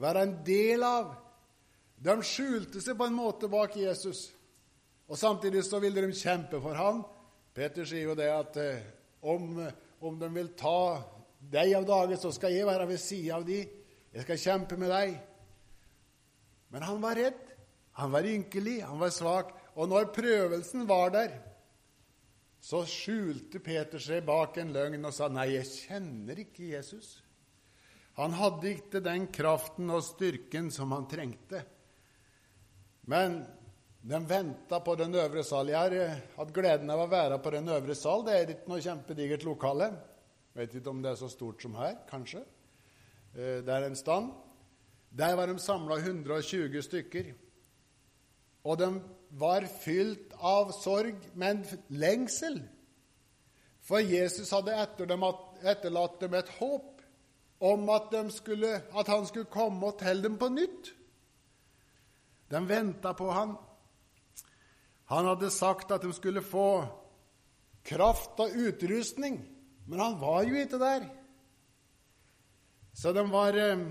være 0.00 0.24
en 0.26 0.34
del 0.46 0.84
av. 0.86 1.12
De 2.04 2.14
skjulte 2.26 2.82
seg 2.82 2.98
på 2.98 3.06
en 3.08 3.16
måte 3.16 3.48
bak 3.50 3.76
Jesus, 3.78 4.26
og 5.08 5.18
samtidig 5.20 5.62
så 5.64 5.80
ville 5.82 6.02
de 6.04 6.16
kjempe 6.16 6.60
for 6.62 6.76
ham. 6.78 7.02
Peter 7.54 7.86
sier 7.86 8.10
jo 8.10 8.16
det 8.18 8.30
at 8.32 8.56
eh, 8.58 8.84
om, 9.30 9.60
om 10.00 10.18
de 10.18 10.28
vil 10.34 10.50
ta 10.58 11.00
deg 11.52 11.74
av 11.78 11.86
dage 11.86 12.18
så 12.20 12.32
skal 12.34 12.54
jeg 12.54 12.66
være 12.66 12.88
ved 12.88 13.00
sida 13.00 13.38
av 13.38 13.46
de. 13.46 13.60
Jeg 14.14 14.26
skal 14.26 14.40
kjempe 14.40 14.78
med 14.80 14.90
deg. 14.90 15.16
Men 16.74 16.86
han 16.86 17.02
var 17.02 17.18
redd. 17.20 17.40
Han 18.00 18.10
var 18.10 18.26
ynkelig, 18.26 18.80
han 18.82 18.98
var 18.98 19.12
svak. 19.14 19.52
Og 19.78 19.88
når 19.90 20.10
prøvelsen 20.14 20.88
var 20.88 21.12
der, 21.14 21.36
så 22.64 22.80
skjulte 22.88 23.60
Peter 23.62 24.02
seg 24.02 24.24
bak 24.26 24.56
en 24.58 24.72
løgn 24.74 25.04
og 25.04 25.14
sa 25.14 25.28
nei, 25.30 25.52
jeg 25.58 25.68
kjenner 25.68 26.40
ikke 26.46 26.72
Jesus. 26.72 27.18
Han 28.18 28.34
hadde 28.38 28.70
ikke 28.76 29.02
den 29.02 29.26
kraften 29.34 29.90
og 29.90 30.04
styrken 30.06 30.70
som 30.74 30.92
han 30.94 31.06
trengte. 31.10 31.64
Men 33.10 33.40
de 34.04 34.20
venta 34.28 34.78
på 34.84 34.94
den 35.00 35.16
øvre 35.18 35.42
sal. 35.44 35.72
Jeg 35.72 35.80
har 35.80 35.94
eh, 35.96 36.18
hatt 36.36 36.52
gleden 36.54 36.92
av 36.92 37.02
å 37.04 37.10
være 37.10 37.40
på 37.42 37.52
den 37.54 37.70
øvre 37.72 37.96
sal. 37.98 38.22
Det 38.26 38.34
er 38.36 38.52
ikke 38.54 38.70
noe 38.70 38.84
kjempedigert 38.84 39.46
lokale. 39.48 39.88
Vet 40.54 40.76
ikke 40.78 40.92
om 40.92 41.00
det 41.02 41.14
er 41.14 41.18
så 41.18 41.30
stort 41.32 41.64
som 41.64 41.74
her, 41.78 41.96
kanskje. 42.10 42.44
Eh, 43.34 43.62
det 43.64 43.72
er 43.72 43.88
en 43.88 43.98
stand. 43.98 44.30
Der 45.14 45.34
var 45.38 45.50
de 45.50 45.58
samla 45.62 45.98
120 45.98 46.84
stykker. 46.84 47.32
Og 48.64 48.78
de 48.78 48.90
var 49.40 49.66
fylt 49.82 50.36
av 50.38 50.70
sorg, 50.76 51.18
men 51.34 51.64
lengsel. 51.88 52.60
For 53.84 54.04
Jesus 54.04 54.52
hadde 54.54 54.76
etterlatt 54.76 56.20
dem 56.20 56.36
et 56.38 56.52
håp 56.60 56.93
om 57.64 57.88
at, 57.92 58.12
skulle, 58.34 58.70
at 58.92 59.08
han 59.08 59.26
skulle 59.26 59.50
komme 59.50 59.88
og 59.88 59.98
telle 60.00 60.26
dem 60.26 60.36
på 60.40 60.50
nytt. 60.52 60.92
De 62.52 62.60
venta 62.68 63.14
på 63.16 63.30
han. 63.32 63.56
Han 65.12 65.28
hadde 65.32 65.50
sagt 65.52 65.92
at 65.92 66.04
de 66.04 66.12
skulle 66.16 66.44
få 66.44 66.84
kraft 67.84 68.40
og 68.40 68.52
utrustning, 68.56 69.40
men 69.86 70.00
han 70.00 70.16
var 70.20 70.44
jo 70.48 70.56
ikke 70.60 70.80
der. 70.80 71.08
Så 72.94 73.12
de 73.12 73.24
var, 73.30 73.56
eh, 73.58 73.88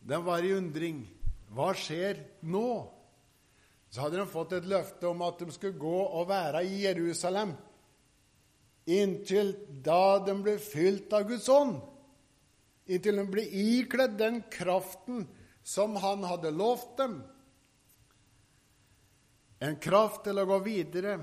de 0.00 0.24
var 0.24 0.44
i 0.44 0.54
undring. 0.54 1.02
Hva 1.52 1.72
skjer 1.74 2.22
nå? 2.42 2.92
Så 3.92 4.00
hadde 4.00 4.22
de 4.22 4.26
fått 4.30 4.54
et 4.56 4.68
løfte 4.68 5.08
om 5.08 5.20
at 5.26 5.40
de 5.42 5.52
skulle 5.52 5.78
gå 5.78 5.98
og 6.04 6.28
være 6.28 6.64
i 6.64 6.84
Jerusalem 6.86 7.52
inntil 8.86 9.52
da 9.84 10.18
de 10.24 10.34
ble 10.42 10.56
fylt 10.62 11.12
av 11.14 11.26
Guds 11.28 11.48
ånd. 11.52 11.76
Inntil 12.90 13.20
de 13.20 13.26
ble 13.30 13.44
ikledd 13.46 14.18
den 14.18 14.40
kraften 14.50 15.26
som 15.62 15.94
han 16.02 16.24
hadde 16.26 16.50
lovt 16.50 16.96
dem 16.98 17.20
en 19.62 19.78
kraft 19.78 20.24
til 20.26 20.40
å 20.42 20.46
gå 20.48 20.58
videre 20.64 21.18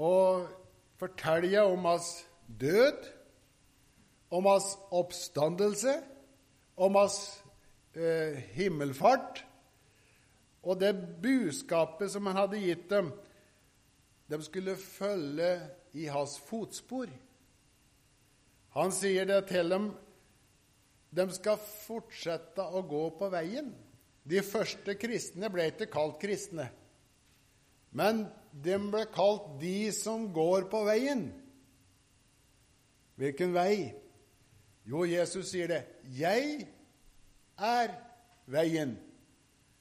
og 0.00 0.48
fortelle 1.00 1.62
om 1.64 1.86
hans 1.88 2.10
død, 2.60 3.06
om 4.36 4.48
hans 4.50 4.74
oppstandelse, 4.94 5.94
om 6.76 6.98
hans 7.00 7.16
eh, 7.96 8.36
himmelfart. 8.56 9.40
Og 10.60 10.76
det 10.82 10.92
budskapet 11.24 12.12
som 12.12 12.28
han 12.28 12.42
hadde 12.42 12.60
gitt 12.60 12.86
dem, 12.92 13.08
de 14.28 14.40
skulle 14.44 14.76
følge 14.76 15.54
i 15.96 16.06
hans 16.12 16.36
fotspor. 16.44 17.08
Han 18.76 18.92
sier 18.94 19.26
det 19.26 19.40
til 19.48 19.72
dem 19.72 19.88
de 21.10 21.26
skal 21.34 21.58
fortsette 21.58 22.62
å 22.62 22.82
gå 22.86 23.04
på 23.18 23.30
veien. 23.32 23.72
De 24.22 24.42
første 24.46 24.94
kristne 25.00 25.50
ble 25.50 25.70
ikke 25.72 25.90
kalt 25.90 26.20
kristne. 26.22 26.68
Men 27.90 28.26
de 28.52 28.76
ble 28.90 29.02
kalt 29.10 29.56
de 29.62 29.90
som 29.94 30.28
går 30.34 30.68
på 30.70 30.84
veien. 30.86 31.26
Hvilken 33.18 33.52
vei? 33.52 33.90
Jo, 34.86 35.04
Jesus 35.04 35.50
sier 35.50 35.68
det. 35.68 35.82
'Jeg 36.04 36.68
er 37.58 37.90
veien'. 38.46 38.96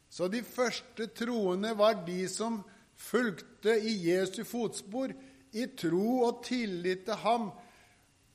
Så 0.09 0.27
de 0.27 0.41
første 0.43 1.07
troende 1.13 1.71
var 1.77 2.01
de 2.05 2.27
som 2.27 2.63
fulgte 2.97 3.77
i 3.79 3.93
Jesu 4.09 4.43
fotspor 4.43 5.13
i 5.53 5.65
tro 5.77 6.25
og 6.25 6.43
tillit 6.45 7.05
til 7.05 7.21
ham 7.23 7.51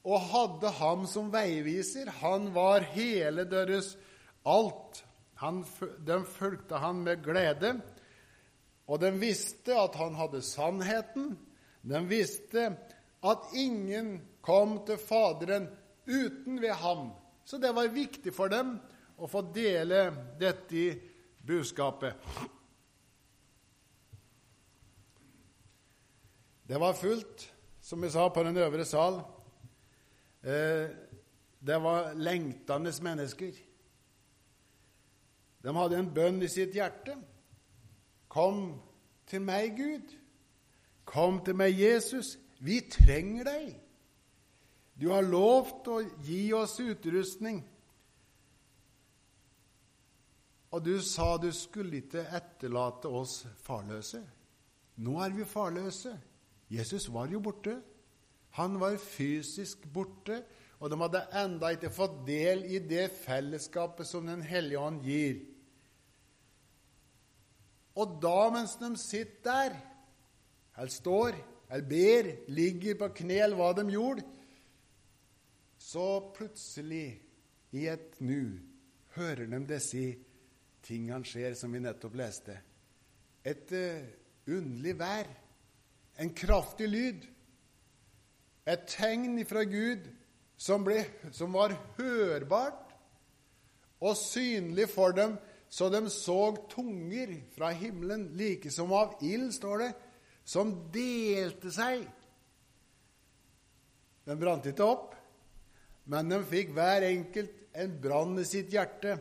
og 0.05 0.21
hadde 0.21 0.71
ham 0.79 1.07
som 1.09 1.31
veiviser. 1.33 2.11
Han 2.21 2.51
var 2.55 2.85
hele 2.95 3.47
deres 3.49 3.95
alt. 4.45 5.01
Han, 5.41 5.63
de 6.07 6.21
fulgte 6.29 6.79
han 6.81 7.01
med 7.07 7.25
glede. 7.25 7.75
Og 8.85 9.01
de 9.01 9.11
visste 9.17 9.77
at 9.81 9.97
han 9.97 10.17
hadde 10.19 10.45
sannheten. 10.45 11.33
De 11.83 12.01
visste 12.09 12.69
at 13.25 13.55
ingen 13.57 14.19
kom 14.45 14.83
til 14.87 15.01
Faderen 15.01 15.71
uten 16.05 16.61
ved 16.61 16.77
ham. 16.85 17.11
Så 17.45 17.59
det 17.59 17.73
var 17.77 17.89
viktig 17.93 18.33
for 18.37 18.53
dem 18.53 18.77
å 19.17 19.29
få 19.29 19.41
dele 19.55 20.11
dette 20.41 20.85
budskapet. 21.45 22.21
Det 26.65 26.81
var 26.81 26.97
fullt, 26.97 27.45
som 27.81 28.01
vi 28.01 28.09
sa, 28.11 28.29
på 28.33 28.43
den 28.45 28.57
øvre 28.57 28.85
sal. 28.89 29.21
Eh, 30.45 30.91
det 31.67 31.83
var 31.83 32.13
lengtende 32.15 32.93
mennesker. 33.03 33.53
De 35.65 35.77
hadde 35.77 35.99
en 35.99 36.11
bønn 36.15 36.43
i 36.45 36.49
sitt 36.53 36.75
hjerte. 36.77 37.17
Kom 38.29 38.83
til 39.27 39.41
meg, 39.41 39.73
Gud. 39.79 40.13
Kom 41.09 41.41
til 41.45 41.57
meg, 41.57 41.73
Jesus. 41.81 42.35
Vi 42.61 42.83
trenger 42.93 43.49
deg. 43.49 43.71
Du 45.01 45.09
har 45.11 45.25
lovt 45.25 45.89
å 45.89 46.03
gi 46.23 46.53
oss 46.55 46.77
utrustning. 46.81 47.63
Og 50.75 50.85
du 50.85 50.99
sa 51.03 51.37
du 51.39 51.49
skulle 51.55 52.03
ikke 52.03 52.27
etterlate 52.35 53.09
oss 53.09 53.45
farløse. 53.65 54.21
Nå 55.01 55.17
er 55.23 55.35
vi 55.35 55.47
farløse. 55.49 56.13
Jesus 56.71 57.09
var 57.15 57.31
jo 57.33 57.41
borte. 57.41 57.79
Han 58.59 58.79
var 58.81 59.01
fysisk 59.03 59.87
borte, 59.91 60.43
og 60.79 60.91
de 60.91 60.99
hadde 61.01 61.25
enda 61.41 61.73
ikke 61.75 61.91
fått 61.95 62.21
del 62.27 62.65
i 62.71 62.79
det 62.83 63.09
fellesskapet 63.25 64.07
som 64.07 64.27
Den 64.27 64.45
hellige 64.45 64.81
ånd 64.81 65.03
gir. 65.03 65.41
Og 67.99 68.19
da, 68.23 68.51
mens 68.55 68.77
de 68.81 68.91
sitter 68.99 69.43
der, 69.47 69.77
eller 70.77 70.91
står, 70.91 71.37
eller 71.71 71.89
ber, 71.89 72.31
ligger 72.51 72.99
på 72.99 73.11
kne, 73.23 73.39
eller 73.47 73.59
hva 73.59 73.71
de 73.79 73.85
gjorde, 73.95 74.25
så 75.79 76.09
plutselig, 76.35 77.21
i 77.75 77.89
et 77.91 78.21
nu, 78.23 78.61
hører 79.17 79.49
de 79.51 79.59
disse 79.67 80.05
tingene 80.87 81.27
skjer 81.27 81.57
som 81.59 81.73
vi 81.75 81.81
nettopp 81.83 82.15
leste. 82.19 82.55
Et 83.43 83.73
uh, 83.75 84.05
underlig 84.47 84.95
vær, 84.99 85.31
en 86.23 86.31
kraftig 86.39 86.87
lyd, 86.91 87.27
et 88.67 88.87
tegn 88.89 89.41
fra 89.49 89.65
Gud 89.69 90.07
som, 90.57 90.85
ble, 90.87 91.03
som 91.33 91.53
var 91.57 91.75
hørbart 91.99 92.95
og 94.05 94.17
synlig 94.19 94.89
for 94.93 95.17
dem 95.17 95.37
så 95.75 95.89
de 95.91 96.07
så 96.13 96.55
tunger 96.71 97.33
fra 97.57 97.73
himmelen, 97.75 98.29
like 98.39 98.71
som 98.71 98.93
av 98.95 99.17
ild, 99.27 99.49
står 99.51 99.81
det, 99.83 99.89
som 100.47 100.71
delte 100.95 101.73
seg. 101.75 102.05
De 104.25 104.37
brant 104.39 104.69
ikke 104.71 104.87
opp, 104.87 105.17
men 106.07 106.31
de 106.31 106.39
fikk 106.47 106.71
hver 106.77 107.09
enkelt 107.09 107.65
en 107.75 107.97
brann 108.05 108.39
i 108.39 108.47
sitt 108.47 108.71
hjerte. 108.71 109.17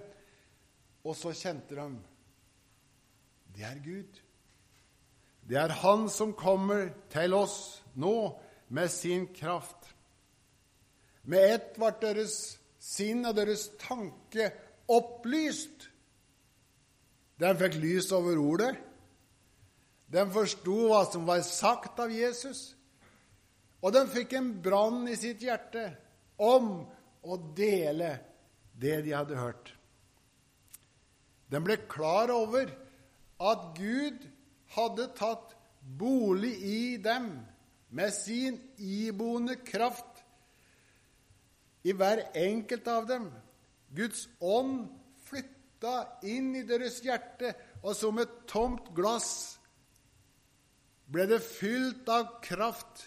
Og 1.04 1.18
så 1.18 1.34
kjente 1.36 1.74
de 1.80 1.88
det 3.54 3.66
er 3.66 3.82
Gud. 3.86 4.22
Det 5.50 5.58
er 5.58 5.74
Han 5.82 6.06
som 6.10 6.38
kommer 6.38 6.94
til 7.14 7.34
oss 7.34 7.84
nå 7.98 8.14
med 8.74 8.92
sin 8.92 9.28
kraft. 9.34 9.94
Med 11.22 11.56
ett 11.56 11.76
ble 11.78 11.92
deres 12.02 12.38
sinn 12.82 13.22
og 13.30 13.36
deres 13.38 13.68
tanke 13.80 14.50
opplyst. 14.92 15.86
De 17.38 17.52
fikk 17.60 17.78
lys 17.84 18.10
over 18.16 18.42
ordet. 18.42 18.72
De 20.10 20.26
forsto 20.34 20.80
hva 20.90 21.04
som 21.06 21.30
var 21.30 21.46
sagt 21.46 22.02
av 22.02 22.12
Jesus. 22.14 22.74
Og 23.84 23.94
de 23.94 24.04
fikk 24.10 24.34
en 24.40 24.50
brann 24.66 25.06
i 25.12 25.20
sitt 25.22 25.46
hjerte 25.46 25.86
om 26.42 26.74
å 27.24 27.40
dele 27.56 28.16
det 28.74 29.04
de 29.06 29.14
hadde 29.14 29.38
hørt. 29.38 29.70
De 31.54 31.62
ble 31.62 31.78
klar 31.92 32.34
over 32.34 32.74
at 33.44 33.74
Gud 33.78 34.24
hadde 34.74 35.12
tatt 35.14 35.54
bolig 36.00 36.56
i 36.66 36.84
dem 36.98 37.36
med 37.94 38.14
sin 38.14 38.58
iboende 38.78 39.56
kraft 39.66 40.24
i 41.84 41.94
hver 41.94 42.24
enkelt 42.36 42.88
av 42.88 43.08
dem. 43.08 43.28
Guds 43.94 44.26
ånd 44.42 44.88
flytta 45.28 45.96
inn 46.26 46.54
i 46.58 46.64
deres 46.66 47.02
hjerte, 47.06 47.54
og 47.84 47.94
som 47.98 48.18
et 48.24 48.34
tomt 48.50 48.90
glass 48.98 49.60
ble 51.14 51.28
det 51.30 51.44
fylt 51.46 52.10
av 52.10 52.40
kraft. 52.42 53.06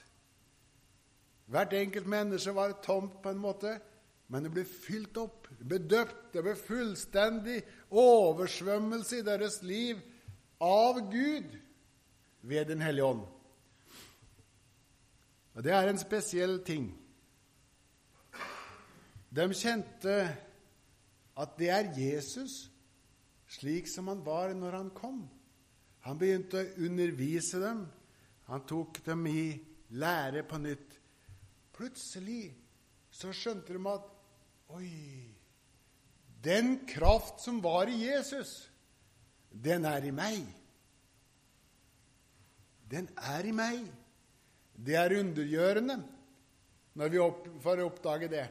Hvert 1.50 1.74
enkelt 1.74 2.06
menneske 2.10 2.54
var 2.54 2.76
tomt 2.84 3.18
på 3.22 3.34
en 3.34 3.42
måte, 3.42 3.78
Men 4.26 4.42
det 4.42 4.50
ble 4.50 4.64
fylt 4.66 5.18
opp, 5.22 5.46
det 5.54 5.68
ble 5.70 5.78
døpt, 5.86 6.32
det 6.34 6.42
ble 6.42 6.56
fullstendig 6.58 7.60
oversvømmelse 7.94 9.20
i 9.20 9.26
deres 9.26 9.60
liv 9.62 10.00
av 10.58 10.98
Gud 11.12 11.52
ved 12.42 12.66
Den 12.66 12.82
hellige 12.82 13.06
ånd. 13.06 13.35
Og 15.56 15.64
Det 15.64 15.72
er 15.72 15.88
en 15.88 15.98
spesiell 15.98 16.58
ting. 16.64 16.90
De 19.36 19.46
kjente 19.56 20.16
at 21.36 21.54
det 21.58 21.70
er 21.72 21.92
Jesus 21.96 22.66
slik 23.56 23.88
som 23.88 24.08
han 24.08 24.20
var 24.24 24.52
når 24.54 24.76
han 24.76 24.90
kom. 24.96 25.22
Han 26.04 26.18
begynte 26.20 26.60
å 26.60 26.84
undervise 26.86 27.60
dem. 27.62 27.86
Han 28.50 28.66
tok 28.68 29.00
dem 29.06 29.24
i 29.26 29.56
lære 29.96 30.44
på 30.46 30.60
nytt. 30.60 30.98
Plutselig 31.76 32.52
så 33.10 33.32
skjønte 33.34 33.74
de 33.74 33.82
at 33.90 34.12
Oi! 34.76 34.92
Den 36.42 36.86
kraft 36.86 37.40
som 37.42 37.62
var 37.62 37.88
i 37.90 38.00
Jesus, 38.04 38.68
den 39.50 39.86
er 39.88 40.04
i 40.04 40.12
meg. 40.14 40.42
Den 42.90 43.08
er 43.16 43.46
i 43.46 43.54
meg. 43.54 43.86
Det 44.76 44.96
er 44.98 45.16
undergjørende 45.20 45.98
når 46.96 47.12
vi 47.12 47.20
opp, 47.20 47.48
får 47.64 47.84
oppdage 47.84 48.28
det. 48.32 48.46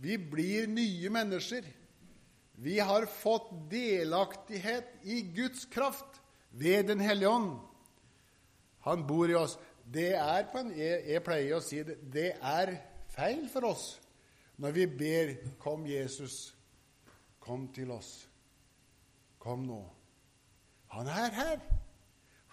Vi 0.00 0.16
blir 0.16 0.68
nye 0.68 1.10
mennesker. 1.12 1.64
Vi 2.60 2.78
har 2.80 3.06
fått 3.08 3.50
delaktighet 3.72 5.04
i 5.04 5.22
Guds 5.36 5.66
kraft 5.72 6.20
ved 6.50 6.88
Den 6.88 7.00
hellige 7.00 7.28
ånd. 7.28 7.58
Han 8.84 9.04
bor 9.08 9.30
i 9.30 9.36
oss. 9.36 9.58
Det 9.84 10.12
er 10.16 10.46
jeg, 10.76 11.00
jeg 11.08 11.24
pleier 11.24 11.56
å 11.56 11.64
si 11.64 11.82
det, 11.84 11.98
det 12.12 12.30
er 12.36 12.76
feil 13.10 13.48
for 13.52 13.72
oss 13.72 13.98
når 14.60 14.72
vi 14.76 14.86
ber 14.86 15.34
'Kom, 15.58 15.86
Jesus, 15.86 16.54
kom 17.40 17.68
til 17.72 17.90
oss'. 17.90 18.28
Kom 19.38 19.64
nå. 19.64 19.80
Han 20.88 21.06
er 21.06 21.30
her. 21.32 21.60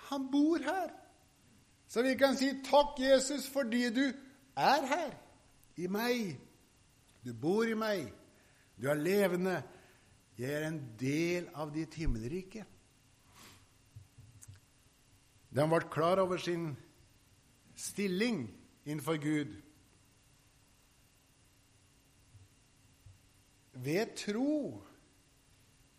Han 0.08 0.32
bor 0.32 0.58
her. 0.58 0.90
Så 1.88 2.02
vi 2.04 2.16
kan 2.16 2.38
si 2.38 2.52
'Takk, 2.64 3.00
Jesus, 3.00 3.50
fordi 3.50 3.90
du 3.90 4.14
er 4.56 4.86
her 4.86 5.12
i 5.78 5.88
meg'. 5.88 6.38
Du 7.26 7.34
bor 7.34 7.64
i 7.64 7.74
meg. 7.74 8.14
Du 8.82 8.90
er 8.90 8.94
levende. 8.94 9.64
Jeg 10.38 10.54
er 10.54 10.68
en 10.68 10.96
del 11.00 11.50
av 11.56 11.74
ditt 11.74 11.94
himmelrike. 11.94 12.66
De 15.56 15.66
ble 15.68 15.80
klar 15.92 16.20
over 16.22 16.38
sin 16.38 16.78
stilling 17.76 18.44
innenfor 18.86 19.18
Gud. 19.18 19.56
Ved 23.74 24.14
tro 24.16 24.84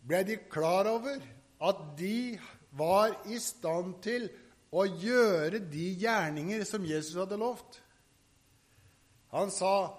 ble 0.07 0.23
de 0.23 0.37
klar 0.51 0.87
over 0.87 1.19
at 1.61 1.83
de 1.99 2.39
var 2.71 3.15
i 3.27 3.39
stand 3.39 4.01
til 4.03 4.29
gjøre 4.71 5.59
de 5.65 5.85
gjerninger 5.97 6.63
som 6.67 6.85
Jesus 6.85 7.17
hadde 7.17 7.39
lovt. 7.41 7.79
Han 9.33 9.51
sa, 9.51 9.93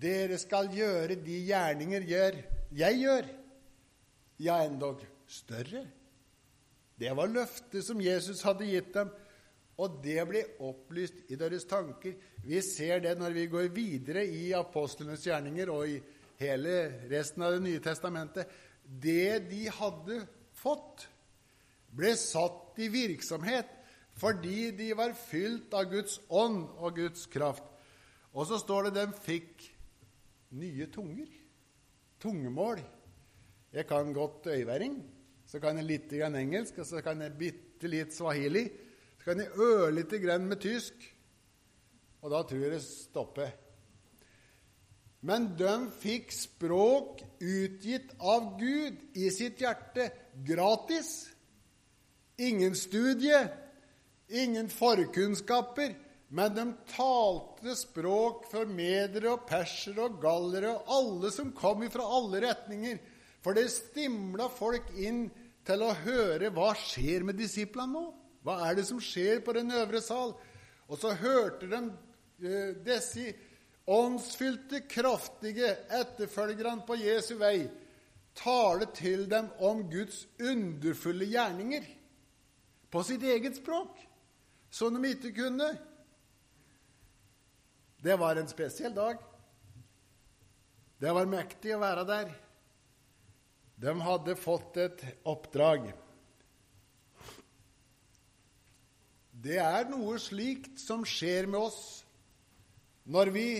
'Dere 0.00 0.38
skal 0.38 0.70
gjøre 0.72 1.16
de 1.20 1.36
gjerninger 1.48 2.06
jeg 2.08 3.00
gjør.' 3.00 3.28
Ja, 4.40 4.62
endog 4.64 5.02
større. 5.28 5.84
Det 6.96 7.12
var 7.16 7.28
løftet 7.28 7.84
som 7.84 8.00
Jesus 8.00 8.42
hadde 8.42 8.68
gitt 8.68 8.94
dem, 8.94 9.10
og 9.80 10.00
det 10.04 10.20
ble 10.28 10.42
opplyst 10.64 11.28
i 11.28 11.36
deres 11.40 11.64
tanker. 11.68 12.14
Vi 12.44 12.60
ser 12.64 13.00
det 13.04 13.18
når 13.18 13.36
vi 13.36 13.46
går 13.52 13.68
videre 13.72 14.24
i 14.24 14.52
apostlenes 14.56 15.24
gjerninger 15.26 15.72
og 15.72 15.88
i 15.88 16.00
hele 16.40 17.06
resten 17.08 17.44
av 17.44 17.52
Det 17.52 17.62
nye 17.64 17.80
testamentet. 17.84 18.48
Det 18.84 19.48
de 19.48 19.66
hadde 19.68 20.26
fått, 20.56 21.06
ble 21.92 22.14
satt 22.16 22.80
i 22.80 22.88
virksomhet 22.92 23.79
fordi 24.20 24.70
de 24.76 24.90
var 24.96 25.16
fylt 25.16 25.72
av 25.76 25.88
Guds 25.90 26.18
ånd 26.28 26.66
og 26.76 26.98
Guds 26.98 27.24
kraft. 27.32 27.64
Og 28.36 28.46
så 28.46 28.60
står 28.60 28.88
det 28.88 28.98
de 28.98 29.22
fikk 29.24 29.64
nye 30.60 30.86
tunger. 30.92 31.30
Tungemål. 32.20 32.82
Jeg 33.72 33.86
kan 33.88 34.12
godt 34.12 34.50
øyværing, 34.50 34.98
så 35.46 35.60
kan 35.62 35.78
jeg 35.78 35.86
litt 35.86 36.12
grann 36.12 36.36
engelsk, 36.36 36.78
og 36.82 36.86
så 36.86 37.00
kan 37.06 37.22
jeg 37.22 37.38
bitte 37.38 37.88
litt 37.88 38.12
swahili. 38.14 38.66
Så 39.18 39.30
kan 39.30 39.40
jeg 39.40 39.56
ørlite 39.56 40.18
grann 40.18 40.48
med 40.50 40.60
tysk, 40.60 40.94
og 42.20 42.32
da 42.34 42.42
tror 42.44 42.64
jeg 42.64 42.74
det 42.74 42.82
stopper. 42.84 43.52
Men 45.20 45.50
de 45.58 45.74
fikk 46.00 46.32
språk 46.32 47.20
utgitt 47.44 48.14
av 48.20 48.54
Gud 48.60 49.00
i 49.20 49.28
sitt 49.32 49.60
hjerte 49.60 50.08
gratis. 50.46 51.28
Ingen 52.40 52.76
studie, 52.78 53.36
ingen 54.30 54.70
forkunnskaper, 54.72 55.94
men 56.30 56.54
de 56.54 56.64
talte 56.92 57.74
språk 57.74 58.46
for 58.52 58.70
medere 58.70 59.32
og 59.32 59.46
persere 59.48 60.06
og 60.06 60.20
gallere 60.22 60.76
og 60.76 60.92
alle 60.96 61.32
som 61.34 61.50
kom 61.56 61.82
fra 61.90 62.06
alle 62.06 62.42
retninger. 62.46 63.00
For 63.42 63.56
det 63.56 63.66
stimla 63.72 64.46
folk 64.52 64.92
inn 65.00 65.24
til 65.66 65.82
å 65.82 65.94
høre 66.04 66.52
hva 66.54 66.70
skjer 66.78 67.26
med 67.26 67.40
disiplene 67.40 67.96
nå. 67.96 68.06
Hva 68.46 68.60
er 68.68 68.78
det 68.78 68.86
som 68.88 69.00
skjer 69.02 69.42
på 69.44 69.52
den 69.56 69.72
øvre 69.74 70.00
sal? 70.04 70.36
Og 70.88 70.98
så 71.00 71.12
hørte 71.18 71.68
de 71.68 71.80
eh, 72.46 72.76
disse 72.86 73.32
åndsfylte, 73.90 74.84
kraftige 74.88 75.74
etterfølgerne 75.98 76.86
på 76.86 76.96
Jesu 77.00 77.34
vei 77.40 77.66
tale 78.38 78.86
til 78.94 79.26
dem 79.30 79.50
om 79.58 79.82
Guds 79.90 80.24
underfulle 80.40 81.26
gjerninger 81.30 81.86
på 82.90 83.02
sitt 83.06 83.22
eget 83.26 83.58
språk, 83.58 83.98
som 84.70 84.94
de 84.94 85.12
ikke 85.12 85.32
kunne. 85.36 85.70
Det 88.00 88.16
var 88.16 88.38
en 88.38 88.48
spesiell 88.48 88.94
dag. 88.96 89.18
Det 91.00 91.12
var 91.16 91.28
mektig 91.28 91.74
å 91.74 91.82
være 91.82 92.04
der. 92.08 92.30
De 93.80 93.92
hadde 94.04 94.36
fått 94.36 94.76
et 94.80 95.02
oppdrag. 95.28 95.90
Det 99.40 99.56
er 99.56 99.88
noe 99.88 100.18
slikt 100.20 100.80
som 100.82 101.06
skjer 101.08 101.48
med 101.48 101.62
oss 101.70 101.82
når 103.08 103.30
vi 103.32 103.50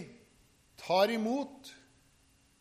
tar 0.81 1.13
imot 1.13 1.77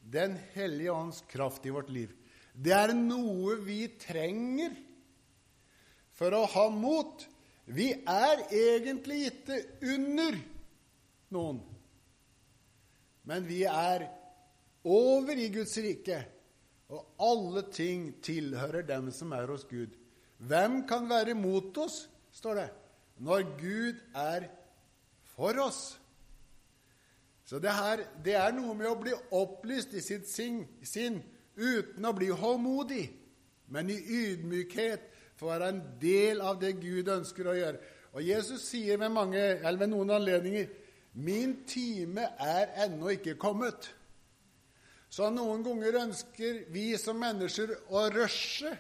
Den 0.10 0.38
hellige 0.56 0.94
ånds 0.96 1.20
kraft 1.30 1.66
i 1.68 1.74
vårt 1.76 1.92
liv. 1.94 2.10
Det 2.56 2.72
er 2.74 2.96
noe 2.98 3.60
vi 3.62 3.84
trenger 4.02 4.74
for 6.18 6.34
å 6.34 6.48
ha 6.50 6.64
mot. 6.74 7.28
Vi 7.70 7.92
er 7.94 8.42
egentlig 8.50 9.28
ikke 9.30 9.60
under 9.94 10.38
noen, 11.36 11.60
men 13.30 13.46
vi 13.46 13.62
er 13.70 14.08
over 14.90 15.38
i 15.38 15.52
Guds 15.54 15.76
rike, 15.84 16.18
og 16.90 17.22
alle 17.22 17.62
ting 17.70 18.08
tilhører 18.26 18.88
dem 18.88 19.12
som 19.14 19.36
er 19.38 19.46
hos 19.52 19.68
Gud. 19.70 19.94
Hvem 20.42 20.82
kan 20.90 21.06
være 21.12 21.36
mot 21.38 21.78
oss, 21.78 22.08
står 22.34 22.64
det, 22.64 22.70
når 23.22 23.46
Gud 23.60 24.02
er 24.18 24.48
for 25.36 25.62
oss? 25.62 25.84
Så 27.46 27.60
det, 27.62 27.74
her, 27.74 28.02
det 28.26 28.34
er 28.38 28.54
noe 28.54 28.74
med 28.78 28.90
å 28.90 28.98
bli 28.98 29.14
opplyst 29.38 29.94
i 29.98 30.02
sitt 30.06 30.26
sinn, 30.30 31.22
uten 31.54 32.06
å 32.06 32.16
bli 32.18 32.32
håndmodig, 32.34 33.06
men 33.70 33.90
i 33.94 34.00
ydmykhet 34.00 35.06
for 35.40 35.48
å 35.48 35.54
være 35.54 35.72
en 35.72 35.80
del 36.02 36.42
av 36.44 36.60
det 36.60 36.74
Gud 36.82 37.08
ønsker 37.14 37.48
å 37.48 37.56
gjøre. 37.56 37.80
Og 38.12 38.26
Jesus 38.26 38.66
sier 38.68 39.00
ved, 39.00 39.14
mange, 39.14 39.44
ved 39.64 39.88
noen 39.88 40.12
anledninger 40.18 40.68
'Min 41.14 41.64
time 41.66 42.28
er 42.40 42.70
ennå 42.86 43.10
ikke 43.16 43.38
kommet'. 43.40 43.90
Så 45.10 45.30
noen 45.34 45.64
ganger 45.66 46.04
ønsker 46.04 46.66
vi 46.70 46.94
som 47.02 47.18
mennesker 47.18 47.72
å 47.90 48.06
rushe 48.14 48.76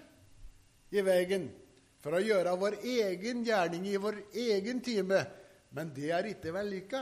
i 0.93 1.01
veien 1.01 1.47
for 1.99 2.15
å 2.15 2.21
gjøre 2.21 2.53
vår 2.59 2.77
egen 2.85 3.41
gjerning 3.47 3.87
i 3.89 3.97
vår 3.97 4.21
egen 4.37 4.81
time, 4.85 5.23
men 5.73 5.93
det 5.95 6.11
er 6.15 6.29
ikke 6.29 6.53
vellykka. 6.53 7.01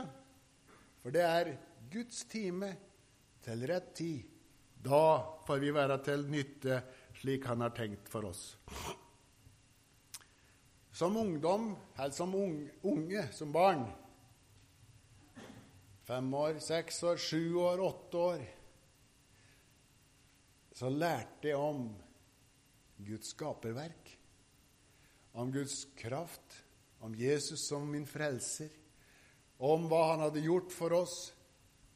For 1.02 1.14
det 1.14 1.26
er 1.26 1.52
Guds 1.92 2.24
time 2.30 2.72
til 3.44 3.66
rett 3.68 3.92
tid. 3.94 4.24
Da 4.82 5.42
får 5.46 5.60
vi 5.60 5.74
være 5.74 5.98
til 6.06 6.24
nytte 6.30 6.80
slik 7.18 7.46
Han 7.50 7.64
har 7.66 7.74
tenkt 7.76 8.08
for 8.08 8.28
oss. 8.28 8.56
Som 10.98 11.16
ungdom, 11.16 11.76
eller 11.96 12.10
som 12.10 12.34
unge, 12.82 13.28
som 13.32 13.52
barn 13.52 13.84
Fem 16.02 16.34
år, 16.34 16.56
seks 16.58 17.02
år, 17.06 17.20
sju 17.22 17.54
år, 17.54 17.78
åtte 17.86 18.16
år 18.18 18.40
Så 20.74 20.90
lærte 20.90 21.52
jeg 21.52 21.60
om 21.60 21.84
Guds 23.06 23.30
skaperverk, 23.30 24.10
om 25.38 25.52
Guds 25.54 25.84
kraft, 26.00 26.56
om 26.98 27.14
Jesus 27.14 27.68
som 27.68 27.86
min 27.86 28.06
frelser, 28.06 28.74
om 29.62 29.86
hva 29.86 30.02
han 30.16 30.24
hadde 30.26 30.42
gjort 30.42 30.74
for 30.74 30.96
oss. 30.98 31.16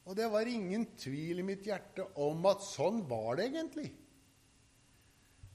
Og 0.07 0.15
det 0.15 0.31
var 0.31 0.47
ingen 0.47 0.87
tvil 0.95 1.43
i 1.43 1.49
mitt 1.51 1.67
hjerte 1.67 2.07
om 2.23 2.47
at 2.47 2.63
sånn 2.69 3.03
var 3.11 3.41
det 3.41 3.51
egentlig. 3.51 3.91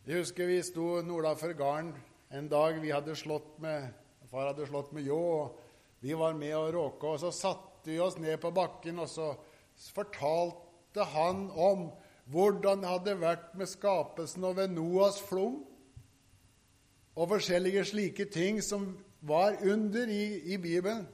Jeg 0.04 0.24
husker 0.26 0.52
vi 0.52 0.60
sto 0.68 0.98
nordafor 1.08 1.56
gården 1.56 1.96
en 2.30 2.50
dag 2.50 2.80
vi 2.82 2.92
hadde 2.92 3.16
slått 3.16 3.58
med 3.64 3.88
Far 4.28 4.50
hadde 4.50 4.66
slått 4.68 4.92
med 4.92 5.06
ljå, 5.08 5.16
og 5.16 6.04
vi 6.04 6.12
var 6.20 6.34
med 6.36 6.52
og 6.58 6.74
råka. 6.76 7.14
Og 7.14 7.22
så 7.22 7.30
satte 7.32 7.88
vi 7.88 8.00
oss 8.04 8.18
ned 8.20 8.36
på 8.44 8.52
bakken, 8.52 9.00
og 9.00 9.08
så 9.08 9.30
fortalte 9.96 11.06
han 11.14 11.46
om 11.56 11.88
hvordan 12.28 12.84
det 12.84 12.92
hadde 12.92 13.16
vært 13.22 13.54
med 13.56 13.72
skapelsen 13.72 14.44
og 14.50 14.58
ved 14.60 14.76
Noas 14.76 15.22
flom, 15.24 15.62
og 17.18 17.32
forskjellige 17.32 17.86
slike 17.94 18.28
ting 18.30 18.60
som 18.62 18.92
var 19.26 19.56
under 19.64 20.12
i, 20.12 20.54
i 20.54 20.60
Bibelen. 20.62 21.08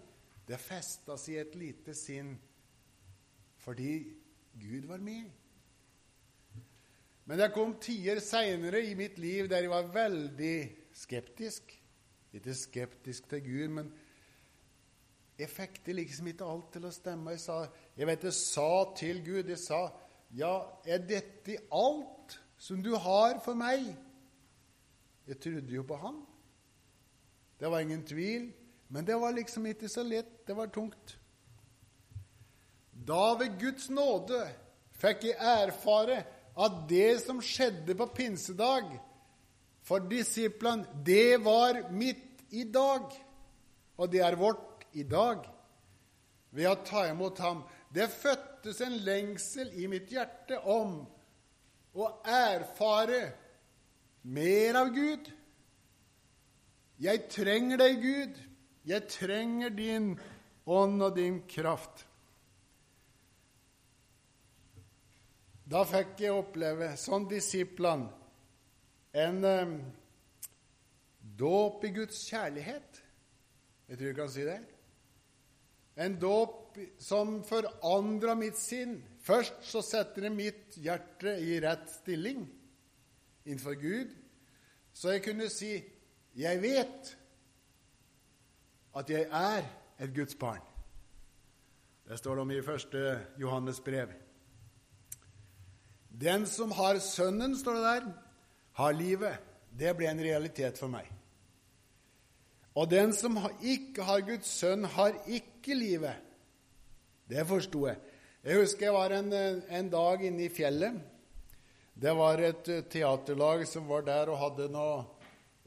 Det 0.44 0.58
festa 0.60 1.16
seg 1.16 1.38
i 1.38 1.42
et 1.46 1.54
lite 1.56 1.94
sinn 1.96 2.34
fordi 3.64 3.94
Gud 4.60 4.90
var 4.90 5.00
med. 5.00 5.30
Men 7.24 7.40
det 7.40 7.54
kom 7.56 7.78
tider 7.80 8.20
seinere 8.20 8.82
i 8.84 8.98
mitt 9.00 9.16
liv 9.22 9.48
der 9.48 9.64
jeg 9.64 9.72
var 9.72 9.94
veldig 9.94 10.58
skeptisk. 10.94 11.74
Ikke 12.34 12.56
skeptisk 12.58 13.28
til 13.30 13.44
Gud, 13.46 13.68
men 13.68 13.92
jeg 15.38 15.50
fikk 15.50 15.82
det 15.86 15.96
liksom 15.98 16.30
ikke 16.30 16.48
alt 16.48 16.72
til 16.74 16.88
å 16.88 16.94
stemme. 16.94 17.34
Jeg 17.36 17.44
sa, 17.44 17.60
jeg 17.98 18.10
vet 18.10 18.26
jeg 18.30 18.38
sa 18.38 18.72
til 18.98 19.22
Gud 19.26 19.50
Jeg 19.50 19.58
sa, 19.58 19.90
'Ja, 20.34 20.66
er 20.86 20.98
dette 20.98 21.58
alt 21.72 22.40
som 22.58 22.82
du 22.84 22.96
har 22.96 23.40
for 23.46 23.54
meg?' 23.54 23.96
Jeg 25.28 25.40
trodde 25.40 25.74
jo 25.74 25.84
på 25.84 25.96
Han. 25.96 26.26
Det 27.60 27.72
var 27.72 27.80
ingen 27.80 28.06
tvil. 28.06 28.54
Men 28.90 29.08
det 29.08 29.16
var 29.16 29.32
liksom 29.32 29.66
ikke 29.66 29.90
så 29.90 30.04
lett. 30.04 30.48
Det 30.48 30.56
var 30.56 30.66
tungt. 30.66 31.20
Da 33.08 33.34
ved 33.40 33.60
Guds 33.60 33.90
nåde 33.90 34.44
fikk 34.92 35.24
jeg 35.24 35.38
erfare 35.40 36.26
at 36.54 36.76
det 36.90 37.22
som 37.24 37.42
skjedde 37.42 37.96
på 37.96 38.06
pinsedag 38.16 39.00
for 39.84 40.06
disiplene, 40.08 40.88
det 41.04 41.44
var 41.44 41.82
mitt 41.92 42.44
i 42.56 42.64
dag. 42.64 43.12
Og 43.98 44.12
det 44.12 44.24
er 44.26 44.40
vårt 44.40 44.86
i 44.94 45.04
dag 45.04 45.44
ved 46.54 46.70
å 46.70 46.80
ta 46.86 47.06
imot 47.10 47.40
ham. 47.44 47.64
Det 47.94 48.08
fødtes 48.10 48.82
en 48.86 48.96
lengsel 49.06 49.74
i 49.78 49.88
mitt 49.92 50.12
hjerte 50.14 50.60
om 50.70 51.02
å 51.94 52.10
erfare 52.26 53.22
mer 54.24 54.80
av 54.80 54.94
Gud. 54.96 55.30
Jeg 57.04 57.28
trenger 57.34 57.82
deg, 57.82 58.02
Gud. 58.02 58.40
Jeg 58.88 59.10
trenger 59.12 59.74
din 59.74 60.14
ånd 60.66 61.04
og 61.04 61.16
din 61.18 61.42
kraft. 61.50 62.06
Da 65.64 65.84
fikk 65.88 66.20
jeg 66.22 66.36
oppleve, 66.36 66.94
som 67.00 67.26
disiplene, 67.30 68.12
en 69.14 69.44
eh, 69.46 69.74
dåp 71.38 71.86
i 71.86 71.94
Guds 71.94 72.24
kjærlighet. 72.30 73.02
Jeg 73.88 73.98
tror 73.98 74.08
jeg 74.08 74.18
kan 74.18 74.32
si 74.34 74.46
det. 74.48 74.60
En 76.04 76.16
dåp 76.20 76.78
som 76.98 77.36
forandra 77.46 78.34
mitt 78.36 78.58
sinn. 78.58 78.98
Først 79.24 79.62
så 79.70 79.84
setter 79.86 80.26
det 80.26 80.34
mitt 80.34 80.78
hjerte 80.82 81.38
i 81.40 81.60
rett 81.64 81.86
stilling 81.92 82.48
innenfor 83.46 83.76
Gud, 83.78 84.12
så 84.94 85.14
jeg 85.14 85.24
kunne 85.24 85.50
si 85.50 85.84
'Jeg 86.36 86.62
vet 86.62 87.18
at 88.96 89.10
jeg 89.10 89.28
er 89.32 89.64
et 90.00 90.16
Guds 90.16 90.36
barn'. 90.36 90.66
Det 92.08 92.18
står 92.18 92.36
det 92.36 92.42
om 92.42 92.52
i 92.52 92.62
første 92.62 93.20
Johannes 93.38 93.80
brev. 93.80 94.10
Den 96.22 96.46
som 96.46 96.72
har 96.72 97.00
Sønnen, 97.00 97.58
står 97.58 97.74
det 97.74 97.84
der, 97.84 98.23
har 98.80 98.96
livet. 98.98 99.38
Det 99.74 99.94
ble 99.98 100.10
en 100.10 100.22
realitet 100.22 100.78
for 100.80 100.92
meg. 100.92 101.10
Og 102.74 102.90
den 102.90 103.14
som 103.14 103.38
ikke 103.62 104.06
har 104.06 104.26
Guds 104.26 104.50
sønn, 104.50 104.86
har 104.96 105.18
ikke 105.30 105.78
livet. 105.78 106.18
Det 107.30 107.46
forsto 107.48 107.86
jeg. 107.88 108.00
Jeg 108.44 108.60
husker 108.60 108.90
jeg 108.90 108.96
var 108.96 109.14
en, 109.16 109.32
en, 109.32 109.90
dag 109.90 110.24
inne 110.28 110.48
i 110.48 110.52
fjellet. 110.52 110.98
Det 111.94 112.12
var 112.18 112.42
et 112.42 112.72
teaterlag 112.92 113.64
som 113.70 113.86
var 113.88 114.04
der 114.08 114.32
og 114.34 114.42
hadde 114.42 114.72
noe 114.74 115.04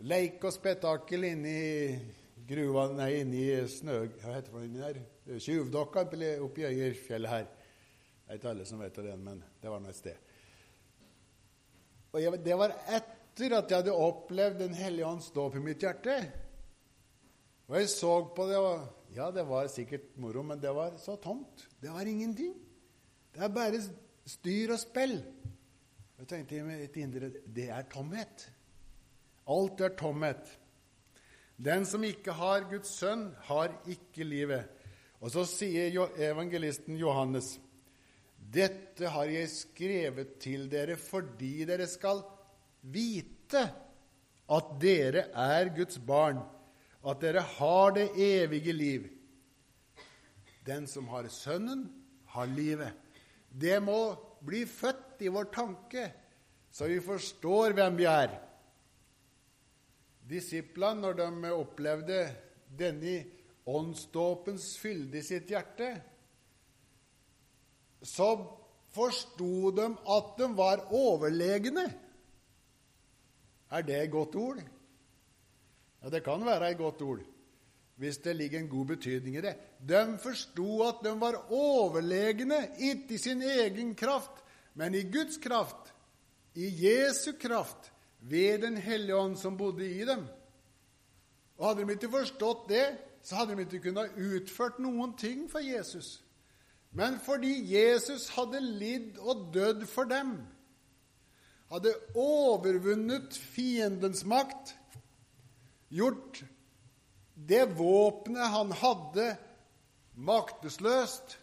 leik 0.04 0.42
og 0.44 0.52
spetakkel 0.52 1.24
i 1.30 1.60
gruva 2.46 2.88
Nei, 2.92 3.12
inne 3.22 3.38
i 3.38 3.68
snø... 3.70 4.02
Hva 4.20 4.34
heter 4.36 4.52
det 4.52 4.66
inni 4.66 4.82
der? 4.82 5.00
Tjuvdokka 5.40 6.04
oppi 6.44 6.66
Øyerfjellet 6.66 7.32
her. 7.32 7.46
Det 7.46 8.34
er 8.34 8.40
ikke 8.40 8.52
alle 8.52 8.66
som 8.66 8.82
vet 8.82 8.98
det, 9.06 9.16
men 9.18 9.42
det 9.62 9.70
var 9.70 9.80
nå 9.80 9.94
et 9.94 9.98
sted. 9.98 10.25
Og 12.16 12.22
jeg, 12.22 12.40
det 12.40 12.56
var 12.56 12.72
etter 12.88 13.52
at 13.58 13.68
jeg 13.68 13.82
hadde 13.82 13.92
opplevd 13.92 14.62
Den 14.62 14.76
hellige 14.76 15.04
ånds 15.04 15.28
dåp 15.34 15.58
i 15.58 15.60
mitt 15.60 15.82
hjerte. 15.84 16.14
Og 17.68 17.76
jeg 17.76 17.90
så 17.92 18.12
på 18.32 18.46
det, 18.48 18.56
og 18.56 19.12
ja, 19.12 19.28
det 19.34 19.44
var 19.48 19.68
sikkert 19.68 20.14
moro, 20.22 20.44
men 20.46 20.60
det 20.62 20.72
var 20.72 20.96
så 21.02 21.18
tomt. 21.20 21.66
Det 21.82 21.92
var 21.92 22.08
ingenting. 22.08 22.54
Det 23.34 23.42
er 23.44 23.52
bare 23.52 23.82
styr 24.24 24.72
og 24.72 24.80
spill. 24.80 25.18
Jeg 26.16 26.28
tenkte 26.30 26.56
i 26.56 26.64
mitt 26.64 26.96
indre 26.96 27.28
det 27.44 27.68
er 27.68 27.84
tomhet. 27.92 28.46
Alt 29.52 29.84
er 29.84 29.92
tomhet. 29.98 30.56
Den 31.60 31.84
som 31.84 32.04
ikke 32.04 32.32
har 32.32 32.64
Guds 32.70 32.96
sønn, 32.96 33.28
har 33.48 33.76
ikke 33.92 34.24
livet. 34.24 34.64
Og 35.20 35.32
så 35.32 35.44
sier 35.48 35.92
evangelisten 36.16 36.96
Johannes 37.00 37.58
dette 38.52 39.10
har 39.10 39.30
jeg 39.30 39.50
skrevet 39.50 40.36
til 40.42 40.68
dere 40.70 40.96
fordi 41.00 41.64
dere 41.68 41.86
skal 41.90 42.22
vite 42.92 43.64
at 44.46 44.68
dere 44.80 45.26
er 45.34 45.72
Guds 45.74 45.98
barn, 45.98 46.38
at 47.06 47.22
dere 47.22 47.42
har 47.56 47.94
det 47.96 48.08
evige 48.14 48.74
liv. 48.74 49.08
Den 50.66 50.86
som 50.90 51.08
har 51.10 51.28
Sønnen, 51.30 51.86
har 52.26 52.46
livet. 52.50 52.92
Det 53.50 53.78
må 53.82 54.14
bli 54.44 54.64
født 54.68 55.22
i 55.24 55.30
vår 55.32 55.48
tanke, 55.54 56.10
så 56.70 56.88
vi 56.90 56.98
forstår 57.00 57.74
hvem 57.78 57.96
vi 57.98 58.06
er. 58.10 58.34
Disiplene, 60.26 61.00
når 61.00 61.18
de 61.20 61.52
opplevde 61.54 62.18
denne 62.78 63.22
åndsdåpens 63.66 64.74
fylde 64.78 65.20
i 65.20 65.26
sitt 65.26 65.50
hjerte, 65.50 65.94
så 68.06 68.30
forsto 68.94 69.70
de 69.76 69.86
at 70.16 70.34
de 70.38 70.50
var 70.56 70.86
overlegne. 70.94 71.86
Er 73.70 73.82
det 73.82 74.02
et 74.02 74.10
godt 74.10 74.36
ord? 74.38 74.60
Ja, 76.02 76.10
det 76.10 76.22
kan 76.24 76.46
være 76.46 76.70
et 76.70 76.78
godt 76.78 77.02
ord 77.02 77.24
hvis 77.96 78.18
det 78.18 78.36
ligger 78.36 78.60
en 78.60 78.68
god 78.68 78.86
betydning 78.86 79.36
i 79.36 79.40
det. 79.40 79.54
De 79.88 80.18
forsto 80.20 80.82
at 80.84 80.98
de 81.04 81.14
var 81.20 81.46
overlegne, 81.52 82.58
ikke 82.78 83.14
i 83.14 83.18
sin 83.18 83.42
egen 83.42 83.94
kraft, 83.94 84.44
men 84.74 84.94
i 84.94 85.02
Guds 85.02 85.36
kraft, 85.36 85.94
i 86.54 86.68
Jesu 86.86 87.32
kraft, 87.40 87.92
ved 88.20 88.58
Den 88.58 88.76
hellige 88.76 89.16
ånd 89.16 89.36
som 89.36 89.56
bodde 89.56 89.90
i 89.90 90.04
dem. 90.04 90.26
Og 91.56 91.68
Hadde 91.68 91.86
de 91.86 91.92
ikke 91.92 92.10
forstått 92.10 92.68
det, 92.68 92.98
så 93.22 93.34
hadde 93.34 93.56
de 93.56 93.62
ikke 93.62 93.80
kunnet 93.80 94.12
utført 94.16 94.78
noen 94.78 95.16
ting 95.16 95.50
for 95.50 95.58
Jesus. 95.58 96.22
Men 96.96 97.18
fordi 97.20 97.58
Jesus 97.68 98.30
hadde 98.32 98.62
lidd 98.64 99.18
og 99.20 99.50
dødd 99.52 99.84
for 99.90 100.08
dem, 100.08 100.38
hadde 101.68 101.92
overvunnet 102.16 103.36
fiendens 103.36 104.22
makt, 104.24 104.72
gjort 105.92 106.40
det 107.36 107.66
våpenet 107.76 108.48
han 108.54 108.72
hadde, 108.80 109.34
maktesløst 110.16 111.36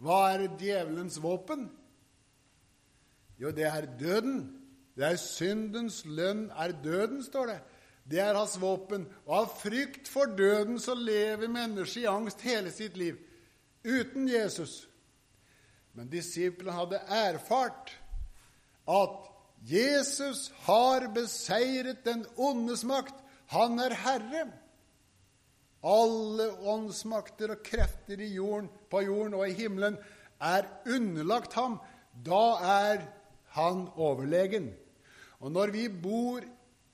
Hva 0.00 0.32
er 0.32 0.46
djevelens 0.58 1.20
våpen? 1.22 1.68
Jo, 3.38 3.52
det 3.52 3.66
er 3.68 3.86
døden. 4.00 4.38
Det 4.96 5.04
er 5.06 5.18
syndens 5.20 6.00
lønn 6.08 6.46
er 6.56 6.72
døden, 6.72 7.20
står 7.22 7.52
det. 7.52 7.58
Det 8.10 8.22
er 8.24 8.34
hans 8.34 8.56
våpen. 8.60 9.04
Og 9.28 9.34
av 9.42 9.50
frykt 9.60 10.08
for 10.08 10.32
døden 10.34 10.80
så 10.80 10.96
lever 10.96 11.52
mennesket 11.52 12.02
i 12.02 12.08
angst 12.10 12.42
hele 12.48 12.72
sitt 12.72 12.96
liv 12.96 13.20
uten 13.84 14.28
Jesus. 14.28 14.86
Men 15.92 16.10
disiplene 16.10 16.76
hadde 16.76 17.00
erfart 17.08 17.92
at 18.90 19.30
Jesus 19.66 20.48
har 20.64 21.08
beseiret 21.14 22.04
den 22.04 22.24
ondes 22.40 22.84
makt. 22.88 23.14
Han 23.52 23.78
er 23.82 23.94
herre. 24.04 24.44
Alle 25.80 26.50
åndsmakter 26.68 27.54
og 27.54 27.64
krefter 27.64 28.20
jorden, 28.34 28.68
på 28.90 29.00
jorden 29.06 29.34
og 29.38 29.48
i 29.48 29.56
himmelen 29.56 29.96
er 30.40 30.68
underlagt 30.88 31.56
ham. 31.56 31.78
Da 32.12 32.44
er 32.60 33.06
han 33.56 33.86
overlegen. 33.96 34.70
Og 35.40 35.52
når 35.52 35.72
bor, 36.02 36.44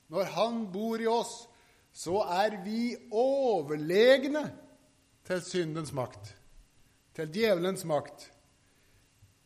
når 0.07 0.23
han 0.23 0.71
bor 0.71 0.99
i 0.99 1.07
oss, 1.07 1.47
så 1.91 2.23
er 2.23 2.63
vi 2.63 2.95
overlegne 3.11 4.45
til 5.27 5.41
syndens 5.41 5.91
makt 5.91 6.36
til 7.17 7.31
djevelens 7.33 7.85
makt. 7.89 8.27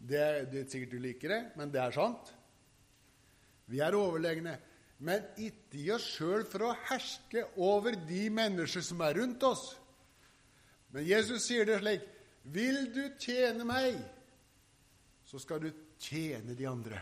Det, 0.01 0.23
det 0.51 0.63
er 0.63 0.69
sikkert 0.71 0.95
du 0.95 0.99
liker 0.99 1.31
det, 1.31 1.41
men 1.55 1.71
det 1.71 1.79
er 1.79 1.95
sant. 1.95 2.31
Vi 3.71 3.79
er 3.79 3.95
overlegne. 3.95 4.57
Men 5.01 5.23
ikke 5.39 5.79
i 5.81 5.87
oss 5.95 6.05
sjøl 6.17 6.43
for 6.49 6.67
å 6.67 6.73
herske 6.89 7.45
over 7.63 7.95
de 8.07 8.25
mennesker 8.33 8.83
som 8.85 9.01
er 9.05 9.17
rundt 9.17 9.45
oss. 9.47 9.71
Men 10.91 11.07
Jesus 11.07 11.47
sier 11.47 11.65
det 11.65 11.79
slik 11.81 12.03
Vil 12.51 12.87
du 12.93 13.03
tjene 13.21 13.65
meg, 13.65 13.97
så 15.25 15.39
skal 15.39 15.61
du 15.63 15.69
tjene 16.01 16.57
de 16.57 16.67
andre. 16.67 16.99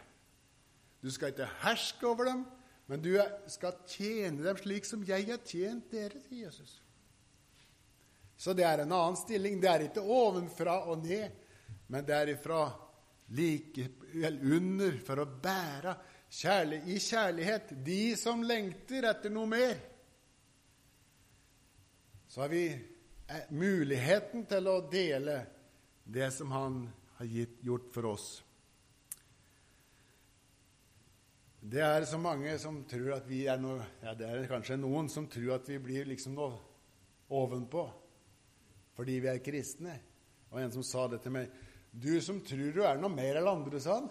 Du 1.00 1.08
skal 1.12 1.32
ikke 1.32 1.48
herske 1.64 2.08
over 2.08 2.28
dem, 2.28 2.44
men 2.92 3.04
du 3.04 3.14
skal 3.52 3.80
tjene 3.88 4.44
dem 4.44 4.60
slik 4.60 4.88
som 4.88 5.04
jeg 5.08 5.28
har 5.32 5.40
tjent 5.48 5.92
dere, 5.92 6.20
sier 6.28 6.46
Jesus. 6.50 6.78
Så 8.40 8.54
det 8.56 8.64
er 8.64 8.86
en 8.86 8.92
annen 8.96 9.18
stilling. 9.20 9.60
Det 9.60 9.68
er 9.68 9.84
ikke 9.90 10.02
ovenfra 10.02 10.78
og 10.88 11.04
ned, 11.04 11.34
men 11.92 12.06
det 12.08 12.16
er 12.16 12.32
ifra 12.38 12.62
like 13.36 13.90
under 14.48 14.96
for 15.04 15.20
å 15.20 15.28
bære 15.28 15.96
kjærlig, 16.32 16.80
i 16.88 17.02
kjærlighet 17.04 17.76
de 17.84 18.16
som 18.18 18.46
lengter 18.48 19.10
etter 19.12 19.36
noe 19.36 19.52
mer. 19.52 19.76
Så 22.32 22.46
har 22.46 22.56
vi 22.56 22.64
eh, 22.72 23.46
muligheten 23.52 24.48
til 24.48 24.72
å 24.72 24.80
dele 24.88 25.42
det 26.08 26.32
som 26.32 26.56
Han 26.56 26.84
har 27.20 27.28
gitt, 27.28 27.60
gjort 27.60 27.92
for 27.92 28.14
oss. 28.16 28.28
Det 31.60 31.84
er 31.84 32.08
så 32.08 32.18
mange 32.22 32.56
som 32.62 32.86
tror 32.88 33.18
at 33.20 33.26
vi 33.28 33.44
er 33.52 33.60
noe 33.60 33.84
ja, 34.00 34.14
Det 34.16 34.30
er 34.30 34.46
kanskje 34.48 34.80
noen 34.80 35.10
som 35.12 35.28
tror 35.28 35.58
at 35.58 35.68
vi 35.68 35.76
blir 35.84 36.08
liksom 36.08 36.40
noe 36.40 36.56
ovenpå 37.36 37.90
fordi 39.00 39.16
vi 39.24 39.30
er 39.32 39.40
kristne. 39.40 39.94
Og 40.52 40.60
en 40.60 40.74
som 40.74 40.84
sa 40.84 41.08
det 41.08 41.22
til 41.24 41.32
meg 41.32 41.52
'Du 41.90 42.20
som 42.22 42.42
tror 42.42 42.74
du 42.74 42.82
er 42.84 42.98
noe 43.00 43.10
mer 43.10 43.38
enn 43.40 43.48
andre', 43.48 43.80
sa 43.80 43.96
han. 43.96 44.10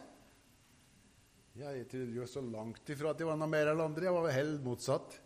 Ja, 1.55 1.71
jeg 1.71 1.89
trodde 1.89 2.15
jo 2.15 2.27
så 2.27 2.41
langt 2.41 2.89
ifra 2.89 3.11
at 3.11 3.19
jeg 3.21 3.27
var 3.27 3.37
noe 3.37 3.49
mer 3.49 3.69
enn 3.69 3.81
andre. 3.81 4.05
Jeg 4.05 4.13
var 4.13 4.31
helt 4.31 4.65
motsatt. 4.65 5.21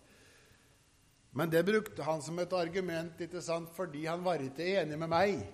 Men 1.33 1.51
det 1.51 1.65
brukte 1.65 2.03
han 2.03 2.23
som 2.23 2.39
et 2.39 2.53
argument 2.53 3.21
ikke 3.21 3.41
sant, 3.41 3.71
fordi 3.71 4.05
han 4.07 4.25
var 4.25 4.43
ikke 4.43 4.67
enig 4.83 4.99
med 4.99 5.09
meg. 5.09 5.47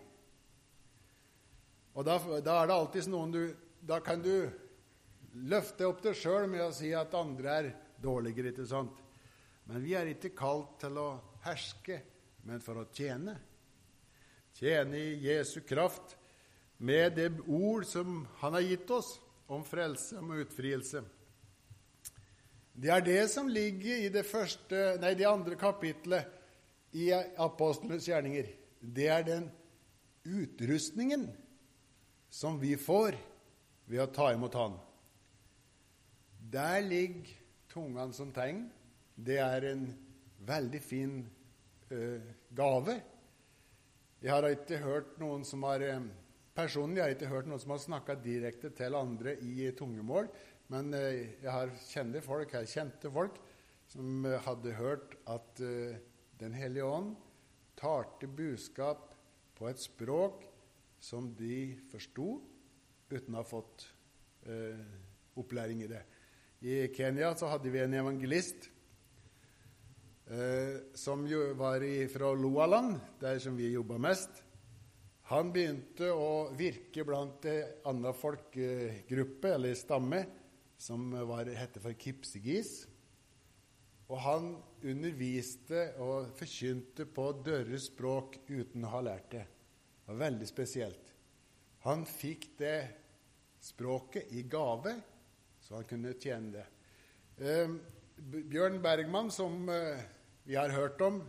Og 1.95 2.05
da, 2.05 2.19
da 2.41 2.63
er 2.63 2.67
det 2.67 2.75
alltid 2.75 3.09
noen 3.09 3.33
du 3.33 3.55
Da 3.81 4.01
kan 4.01 4.23
du 4.23 4.51
løfte 5.35 5.87
opp 5.87 6.03
deg 6.03 6.17
sjøl 6.17 6.49
med 6.49 6.65
å 6.65 6.73
si 6.75 6.91
at 6.93 7.15
andre 7.15 7.49
er 7.49 7.69
dårligere, 8.03 8.51
ikke 8.51 8.67
sant? 8.67 8.99
Men 9.67 9.83
vi 9.83 9.95
er 9.95 10.07
ikke 10.07 10.35
kalt 10.35 10.81
til 10.81 10.99
å 10.99 11.21
herske, 11.45 12.01
men 12.43 12.61
for 12.61 12.83
å 12.83 12.89
tjene. 12.91 13.37
Tjene 14.59 14.99
i 14.99 15.19
Jesu 15.23 15.61
kraft 15.61 16.17
med 16.83 17.15
det 17.15 17.31
ord 17.47 17.85
som 17.87 18.25
Han 18.41 18.57
har 18.57 18.65
gitt 18.67 18.91
oss 18.91 19.13
om 19.47 19.63
frelse 19.65 20.19
og 20.19 20.41
utfrielse. 20.43 21.05
Det 22.79 22.91
er 22.91 23.05
det 23.07 23.23
som 23.31 23.49
ligger 23.51 24.05
i 24.05 24.11
det, 24.11 24.25
første, 24.27 24.99
nei, 25.03 25.15
det 25.19 25.27
andre 25.27 25.55
kapitlet 25.59 26.27
i 26.95 27.11
apostlenes 27.15 28.07
gjerninger. 28.07 28.51
Det 28.79 29.07
er 29.11 29.27
den 29.27 29.49
utrustningen 30.27 31.29
som 32.31 32.59
vi 32.61 32.75
får 32.79 33.17
ved 33.89 34.03
å 34.03 34.11
ta 34.15 34.31
imot 34.35 34.59
Han. 34.59 34.77
Der 36.39 36.81
ligger 36.83 37.31
tungene 37.73 38.15
som 38.15 38.35
tegn. 38.35 38.67
Det 39.15 39.39
er 39.43 39.71
en 39.71 39.87
veldig 40.47 40.83
fin 40.83 41.15
uh, 41.91 42.27
gave. 42.55 42.99
Jeg 44.19 44.35
har 44.35 44.47
ikke 44.51 44.81
hørt 44.83 45.19
noen 45.23 45.45
som 45.47 45.63
har 45.69 45.83
uh, 45.85 46.09
Personlig 46.59 46.99
har 46.99 47.13
jeg 47.13 47.21
ikke 47.21 47.31
hørt 47.31 47.47
noen 47.47 47.61
som 47.63 47.71
har 47.71 47.83
snakka 47.85 48.17
direkte 48.19 48.73
til 48.75 48.97
andre 48.99 49.37
i 49.47 49.69
tungemål, 49.79 50.27
men 50.75 50.91
uh, 50.91 51.21
jeg 51.39 51.53
har 51.55 51.71
kjente 51.85 52.23
folk, 52.25 52.57
jeg 52.57 52.73
kjente 52.73 53.13
folk 53.15 53.39
som 53.89 54.27
hadde 54.45 54.75
hørt 54.77 55.15
at 55.33 55.63
Den 56.39 56.53
hellige 56.53 56.85
ånd 56.85 57.15
talte 57.79 58.29
budskap 58.29 59.15
på 59.57 59.71
et 59.71 59.81
språk 59.81 60.43
som 61.01 61.31
de 61.39 61.79
forsto, 61.89 62.43
uten 63.09 63.35
å 63.35 63.41
ha 63.41 63.47
fått 63.49 63.87
opplæring 65.41 65.83
i 65.83 65.89
det. 65.91 66.03
I 66.61 66.89
Kenya 66.95 67.33
så 67.39 67.47
hadde 67.53 67.71
vi 67.71 67.79
en 67.79 67.95
evangelist 67.95 68.67
eh, 68.67 68.78
som 70.93 71.23
jo 71.25 71.55
var 71.57 71.81
fra 72.13 72.33
Loaland, 72.37 72.99
der 73.21 73.39
som 73.41 73.57
vi 73.57 73.71
jobba 73.73 73.97
mest. 73.99 74.43
Han 75.31 75.53
begynte 75.53 76.11
å 76.13 76.51
virke 76.57 77.05
blant 77.05 77.45
en 77.49 77.73
annen 77.89 78.17
folkegruppe, 78.17 79.55
eller 79.55 79.77
stamme, 79.77 80.23
som 80.77 81.11
var, 81.29 81.49
hette 81.49 81.81
for 81.81 81.97
kipsigis. 81.97 82.87
Og 84.09 84.21
han 84.25 84.51
underviste 84.85 85.91
og 86.05 86.31
forkynte 86.37 87.09
på 87.13 87.29
deres 87.45 87.89
språk 87.91 88.41
uten 88.49 88.85
å 88.85 88.95
ha 88.95 89.05
lært 89.09 89.31
det. 89.33 89.45
Det 89.45 90.13
var 90.13 90.23
veldig 90.27 90.49
spesielt. 90.49 91.15
Han 91.89 92.05
fikk 92.09 92.51
det 92.61 92.79
språket 93.65 94.33
i 94.37 94.45
gave 94.49 94.97
så 95.69 95.77
han 95.77 95.85
kunne 95.85 96.15
tjene 96.17 96.53
det. 96.55 96.67
Eh, 97.45 97.73
Bjørn 98.49 98.81
Bergman, 98.83 99.29
som 99.31 99.69
eh, 99.69 100.01
vi 100.49 100.57
har 100.57 100.73
hørt 100.73 101.01
om 101.05 101.21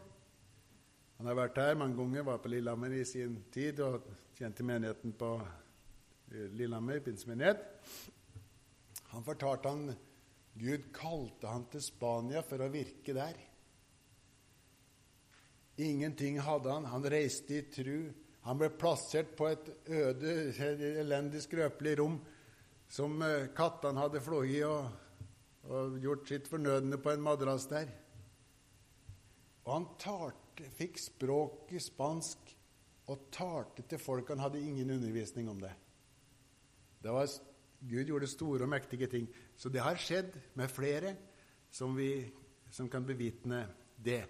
Han 1.17 1.27
har 1.27 1.35
vært 1.35 1.57
her 1.59 1.75
mange 1.75 1.97
ganger, 1.97 2.23
var 2.23 2.37
på 2.39 2.47
Lillehammer 2.47 2.93
i 2.95 3.01
sin 3.03 3.33
tid 3.51 3.81
og 3.83 4.05
tjente 4.37 4.63
menigheten 4.63 5.11
på 5.19 5.33
eh, 6.31 6.45
Lillehammer 6.55 7.01
pinsemenighet. 7.03 7.65
Han 9.11 9.25
fortalte 9.27 9.73
han 9.73 9.91
Gud 10.55 10.87
kalte 10.95 11.51
han 11.51 11.67
til 11.73 11.83
Spania 11.83 12.45
for 12.47 12.63
å 12.63 12.71
virke 12.71 13.17
der. 13.19 13.35
Ingenting 15.83 16.39
hadde 16.39 16.71
han. 16.71 16.87
Han 16.87 17.11
reiste 17.11 17.59
i 17.59 17.67
tru. 17.75 18.13
Han 18.47 18.63
ble 18.63 18.71
plassert 18.71 19.35
på 19.35 19.51
et 19.51 19.67
øde, 19.91 20.35
elendig, 21.03 21.43
skrøpelig 21.43 21.99
rom 21.99 22.21
som 22.87 23.19
eh, 23.27 23.51
kattene 23.51 24.07
hadde 24.07 24.23
fløyet 24.23 24.63
og, 24.71 25.33
og, 25.67 25.99
gjort 25.99 26.31
sitt 26.31 26.47
fornødne 26.47 27.03
på 27.03 27.11
en 27.11 27.27
madrass 27.27 27.67
der. 27.67 27.91
Og 29.69 29.75
han 29.75 29.85
talte, 30.01 30.65
fikk 30.73 30.97
språket 30.97 31.83
spansk 31.85 32.55
og 33.13 33.27
talte 33.33 33.83
til 33.85 34.01
folk. 34.01 34.31
Han 34.33 34.41
hadde 34.41 34.61
ingen 34.65 34.89
undervisning 34.95 35.49
om 35.51 35.59
det. 35.61 35.75
det 37.03 37.13
var, 37.13 37.29
Gud 37.79 38.09
gjorde 38.09 38.27
store 38.27 38.65
og 38.65 38.69
mektige 38.73 39.07
ting. 39.07 39.27
Så 39.55 39.69
det 39.69 39.83
har 39.85 40.01
skjedd 40.01 40.33
med 40.57 40.73
flere 40.73 41.13
som, 41.69 41.93
vi, 41.95 42.25
som 42.71 42.89
kan 42.89 43.05
bevitne 43.05 43.67
det. 43.95 44.23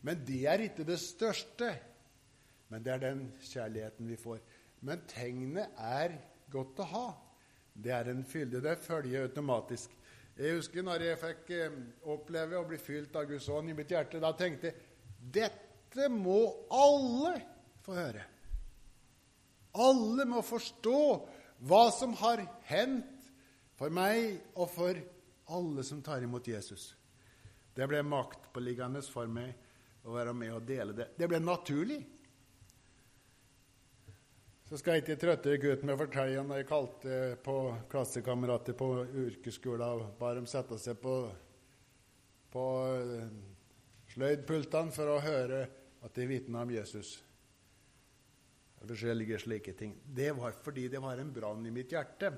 Men 0.00 0.24
det 0.24 0.46
er 0.48 0.64
ikke 0.64 0.88
det 0.88 0.98
største. 1.00 1.70
Men 2.72 2.82
det 2.82 2.92
er 2.94 3.04
den 3.04 3.22
kjærligheten 3.52 4.08
vi 4.08 4.16
får. 4.16 4.40
Men 4.80 5.04
tegnet 5.12 5.76
er 5.76 6.16
godt 6.50 6.80
å 6.80 6.88
ha. 6.94 7.06
Det 7.76 7.92
er 7.92 8.08
en 8.14 8.24
fylde. 8.24 8.64
Det 8.64 8.78
følger 8.80 9.28
automatisk. 9.28 9.92
Jeg 10.36 10.58
husker 10.58 10.84
når 10.84 11.00
jeg 11.00 11.16
fikk 11.20 11.50
eh, 11.56 11.76
oppleve 12.12 12.58
å 12.58 12.66
bli 12.68 12.76
fylt 12.80 13.14
av 13.16 13.24
Guds 13.30 13.46
ånd 13.48 13.72
i 13.72 13.76
mitt 13.76 13.92
hjerte. 13.92 14.20
Da 14.20 14.34
tenkte 14.36 14.68
jeg 14.68 14.85
dette 15.32 16.08
må 16.12 16.40
alle 16.72 17.34
få 17.84 17.96
høre. 17.96 18.24
Alle 19.76 20.24
må 20.28 20.42
forstå 20.44 21.00
hva 21.68 21.84
som 21.92 22.14
har 22.20 22.42
hendt 22.68 23.30
for 23.76 23.92
meg 23.92 24.38
og 24.56 24.70
for 24.72 24.98
alle 25.52 25.84
som 25.84 26.02
tar 26.02 26.24
imot 26.24 26.48
Jesus. 26.48 26.94
Det 27.76 27.86
ble 27.88 28.00
maktpåliggende 28.06 29.02
for 29.04 29.28
meg 29.28 29.52
å 30.06 30.14
være 30.14 30.32
med 30.36 30.54
og 30.54 30.68
dele 30.68 30.94
det. 30.96 31.10
Det 31.18 31.28
ble 31.28 31.40
naturlig. 31.42 31.98
Så 34.66 34.80
skal 34.80 34.96
jeg 34.96 35.04
ikke 35.04 35.18
trøtte 35.22 35.58
gutten 35.62 35.86
med 35.86 35.94
å 35.94 36.00
fortelle 36.00 36.42
når 36.42 36.62
jeg 36.62 36.68
kalte 36.70 37.18
på 37.44 37.56
klassekamerater 37.92 38.74
på 38.78 38.88
yrkesskolen 39.26 39.84
og 39.86 40.16
ba 40.18 40.32
dem 40.34 40.48
sette 40.50 40.78
seg 40.82 40.98
på, 40.98 41.18
på 42.50 42.64
sløydpultene 44.16 44.94
for 44.96 45.12
å 45.12 45.20
høre 45.20 45.62
at 46.00 46.16
de 46.16 46.26
vitna 46.28 46.64
om 46.64 46.72
Jesus. 46.72 47.18
Forskjellige 48.86 49.40
slike 49.42 49.74
ting. 49.76 49.96
Det 50.06 50.30
var 50.36 50.54
fordi 50.62 50.86
det 50.88 51.00
var 51.02 51.18
en 51.18 51.32
brann 51.34 51.64
i 51.66 51.74
mitt 51.74 51.92
hjerte. 51.92 52.30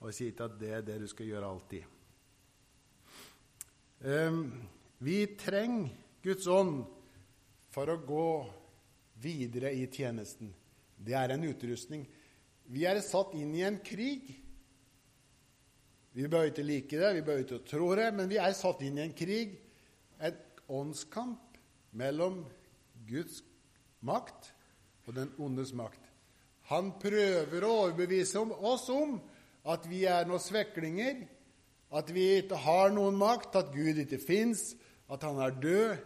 Og 0.00 0.10
jeg 0.10 0.16
sier 0.18 0.44
at 0.44 0.56
det 0.60 0.72
er 0.74 0.84
det 0.84 0.98
du 1.00 1.06
skal 1.08 1.28
gjøre 1.30 1.48
alltid. 1.48 1.84
Um, 4.04 4.40
vi 5.00 5.22
trenger 5.40 5.94
Guds 6.24 6.48
ånd 6.50 6.82
for 7.72 7.88
å 7.88 8.00
gå 8.04 8.28
videre 9.22 9.72
i 9.72 9.86
tjenesten. 9.88 10.50
Det 10.96 11.14
er 11.16 11.32
en 11.32 11.46
utrustning. 11.46 12.04
Vi 12.68 12.84
er 12.88 13.00
satt 13.04 13.32
inn 13.38 13.54
i 13.56 13.64
en 13.64 13.78
krig. 13.84 14.28
Vi 16.14 16.28
bør 16.30 16.50
ikke 16.50 16.66
like 16.66 17.00
det, 17.00 17.12
vi 17.16 17.24
bør 17.26 17.42
ikke 17.42 17.62
tro 17.68 17.88
det, 17.98 18.10
men 18.14 18.28
vi 18.30 18.38
er 18.40 18.52
satt 18.56 18.82
inn 18.86 19.00
i 19.00 19.06
en 19.06 19.16
krig. 19.16 19.56
En 20.20 20.36
åndskamp 20.68 21.58
mellom 21.92 22.44
Guds 23.08 23.42
makt 24.04 24.52
og 25.06 25.16
den 25.16 25.32
ondes 25.38 25.72
makt. 25.76 26.00
Han 26.72 26.94
prøver 27.00 27.64
å 27.64 27.72
overbevise 27.84 28.40
oss 28.40 28.88
om 28.92 29.18
at 29.68 29.84
vi 29.88 30.04
er 30.08 30.24
noen 30.28 30.42
sveklinger, 30.42 31.24
at 31.94 32.10
vi 32.12 32.24
ikke 32.40 32.58
har 32.64 32.92
noen 32.92 33.16
makt, 33.20 33.56
at 33.60 33.72
Gud 33.74 34.00
ikke 34.00 34.18
fins, 34.20 34.72
at 35.12 35.22
han 35.24 35.38
er 35.44 35.56
død. 35.60 35.96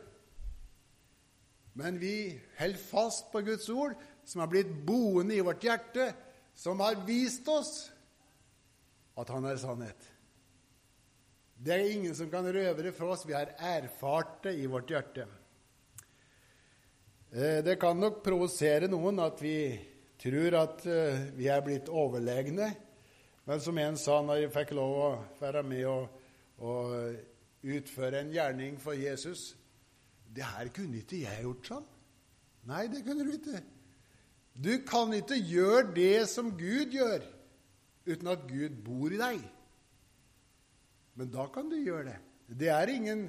Men 1.79 2.01
vi 2.03 2.35
holder 2.59 2.83
fast 2.91 3.31
på 3.33 3.43
Guds 3.47 3.69
ord, 3.71 3.95
som 4.27 4.43
har 4.43 4.51
blitt 4.51 4.71
boende 4.87 5.39
i 5.39 5.45
vårt 5.47 5.63
hjerte, 5.65 6.11
som 6.59 6.83
har 6.83 6.99
vist 7.07 7.47
oss 7.49 7.89
at 9.19 9.31
han 9.31 9.47
er 9.47 9.59
sannhet. 9.63 10.09
Det 11.59 11.75
er 11.75 11.89
ingen 11.91 12.15
som 12.15 12.29
kan 12.31 12.47
røve 12.47 12.83
det 12.87 12.95
fra 12.95 13.09
oss. 13.11 13.25
Vi 13.27 13.35
har 13.35 13.51
erfart 13.59 14.45
det 14.45 14.55
i 14.61 14.67
vårt 14.71 14.91
hjerte. 14.93 15.25
Eh, 17.33 17.59
det 17.67 17.81
kan 17.83 17.99
nok 17.99 18.21
provosere 18.23 18.87
noen 18.91 19.19
at 19.25 19.43
vi 19.43 19.75
tror 20.23 20.55
at 20.61 20.87
eh, 20.87 21.25
vi 21.35 21.51
er 21.51 21.65
blitt 21.67 21.91
overlegne. 21.91 22.71
Men 23.49 23.65
som 23.65 23.81
en 23.83 23.99
sa 23.99 24.21
når 24.23 24.45
jeg 24.45 24.55
fikk 24.55 24.77
lov 24.79 24.95
å 25.03 25.11
være 25.41 25.65
med 25.67 25.83
og, 25.91 26.23
og 26.63 27.67
utføre 27.67 28.23
en 28.23 28.31
gjerning 28.31 28.77
for 28.79 28.95
Jesus 28.95 29.55
Det 30.29 30.45
her 30.47 30.69
kunne 30.71 31.01
ikke 31.01 31.25
jeg 31.25 31.43
gjort 31.43 31.71
sånn. 31.73 31.87
Nei, 32.69 32.87
det 32.93 33.03
kunne 33.03 33.27
du 33.27 33.35
ikke. 33.35 33.65
Du 34.55 34.75
kan 34.87 35.11
ikke 35.17 35.43
gjøre 35.43 35.87
det 35.97 36.29
som 36.31 36.53
Gud 36.59 36.93
gjør, 36.95 37.25
uten 38.07 38.31
at 38.31 38.47
Gud 38.47 38.83
bor 38.85 39.11
i 39.11 39.19
deg. 39.19 39.41
Men 41.19 41.31
da 41.35 41.49
kan 41.51 41.67
du 41.67 41.75
gjøre 41.83 42.13
det. 42.13 42.19
Det 42.61 42.69
er 42.71 42.91
ingen, 42.95 43.25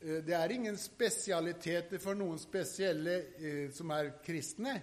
eh, 0.00 0.20
det 0.22 0.34
er 0.38 0.52
ingen 0.54 0.76
spesialiteter 0.78 1.98
for 1.98 2.14
noen 2.14 2.38
spesielle 2.38 3.16
eh, 3.34 3.64
som 3.74 3.90
er 3.90 4.12
kristne. 4.22 4.76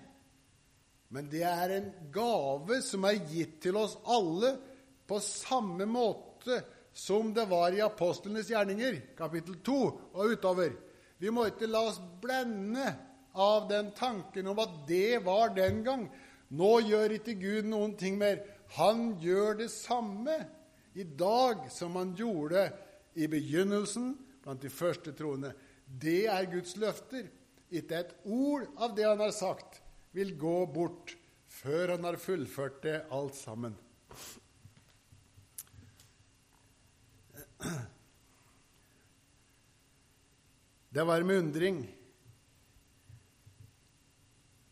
Men 1.15 1.29
det 1.31 1.45
er 1.47 1.77
en 1.77 1.87
gave 2.11 2.81
som 2.83 3.07
er 3.07 3.21
gitt 3.31 3.61
til 3.63 3.79
oss 3.79 3.95
alle 4.03 4.51
på 5.07 5.21
samme 5.23 5.87
måte 5.87 6.59
som 6.91 7.31
det 7.33 7.47
var 7.47 7.71
i 7.71 7.79
apostlenes 7.81 8.51
gjerninger, 8.51 8.99
kapittel 9.15 9.55
2 9.63 9.79
og 10.11 10.35
utover. 10.35 10.75
Vi 11.23 11.31
må 11.31 11.47
ikke 11.47 11.71
la 11.71 11.87
oss 11.87 12.03
blende 12.19 12.91
av 13.31 13.71
den 13.71 13.93
tanken 13.95 14.51
om 14.51 14.59
at 14.59 14.75
det 14.91 15.23
var 15.23 15.55
den 15.55 15.85
gang. 15.87 16.09
Nå 16.51 16.75
gjør 16.83 17.15
ikke 17.15 17.39
Gud 17.39 17.71
noen 17.71 17.95
ting 17.95 18.19
mer. 18.19 18.43
Han 18.75 19.13
gjør 19.23 19.61
det 19.63 19.71
samme 19.71 20.41
i 20.99 21.03
dag 21.03 21.71
som 21.71 21.95
han 21.95 22.15
gjorde 22.15 22.71
i 23.13 23.27
begynnelsen 23.27 24.17
blant 24.43 24.61
de 24.61 24.69
første 24.69 25.13
troende. 25.15 25.53
Det 25.85 26.25
er 26.27 26.49
Guds 26.51 26.75
løfter. 26.75 27.29
Ikke 27.71 28.01
et 28.01 28.11
ord 28.27 28.65
av 28.75 28.95
det 28.97 29.05
han 29.07 29.21
har 29.23 29.31
sagt, 29.31 29.79
vil 30.11 30.33
gå 30.41 30.65
bort 30.73 31.13
før 31.47 31.93
han 31.93 32.03
har 32.03 32.17
fullført 32.19 32.81
det 32.83 32.97
alt 33.15 33.37
sammen. 33.37 33.77
Det 40.89 41.05
var 41.05 41.23
med 41.23 41.43
undring 41.45 41.79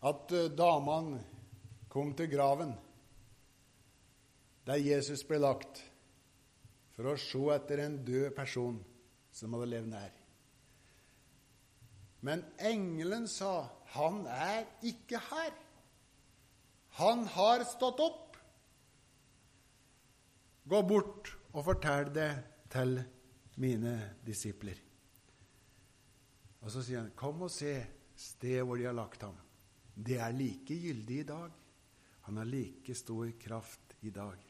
at 0.07 0.31
eh, 0.35 0.51
damene 0.57 1.21
kom 1.91 2.11
til 2.17 2.29
graven 2.31 2.73
der 4.67 4.83
Jesus 4.83 5.23
ble 5.23 5.39
lagt, 5.39 5.79
for 6.97 7.11
å 7.11 7.17
se 7.21 7.43
etter 7.53 7.83
en 7.83 7.99
død 8.01 8.31
person 8.33 8.79
som 9.29 9.53
hadde 9.53 9.69
levd 9.69 9.91
nær. 9.91 10.13
Men 12.25 12.41
engelen 12.57 13.27
sa, 13.29 13.69
'Han 13.93 14.25
er 14.25 14.65
ikke 14.81 15.19
her'. 15.29 15.63
Han 16.97 17.25
har 17.25 17.63
stått 17.63 17.99
opp. 17.99 18.37
Gå 20.67 20.81
bort 20.81 21.29
og 21.53 21.63
fortell 21.63 22.09
det 22.13 22.43
til 22.69 23.03
mine 23.57 24.15
disipler. 24.25 24.75
Og 26.61 26.71
så 26.71 26.81
sier 26.81 26.99
han, 26.99 27.11
'Kom 27.11 27.41
og 27.41 27.51
se 27.51 27.85
stedet 28.15 28.65
hvor 28.65 28.75
de 28.75 28.85
har 28.85 28.93
lagt 28.93 29.21
ham.' 29.21 29.37
Det 29.95 30.17
er 30.17 30.31
like 30.31 30.73
gyldig 30.73 31.19
i 31.19 31.23
dag. 31.23 31.51
Han 32.21 32.37
har 32.37 32.45
like 32.45 32.95
stor 32.95 33.31
kraft 33.39 33.95
i 34.01 34.09
dag. 34.09 34.46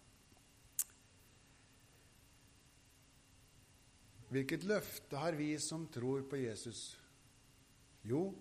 Hvilket 4.33 4.65
løfte 4.67 5.19
har 5.21 5.37
vi 5.39 5.53
som 5.63 5.85
tror 5.91 6.25
på 6.27 6.39
Jesus? 6.41 6.97
Jo, 8.07 8.33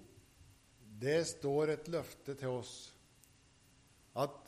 det 1.01 1.21
står 1.31 1.77
et 1.77 1.89
løfte 1.93 2.35
til 2.39 2.59
oss 2.59 2.75
at 4.17 4.47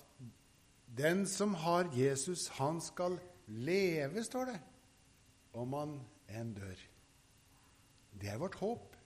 den 0.98 1.27
som 1.29 1.53
har 1.61 1.90
Jesus, 1.94 2.48
han 2.57 2.81
skal 2.83 3.18
leve, 3.46 4.24
står 4.24 4.53
det, 4.55 4.61
om 5.53 5.74
han 5.77 5.98
enn 6.33 6.55
dør. 6.57 6.81
Det 8.18 8.31
er 8.33 8.40
vårt 8.40 8.57
håp. 8.62 8.96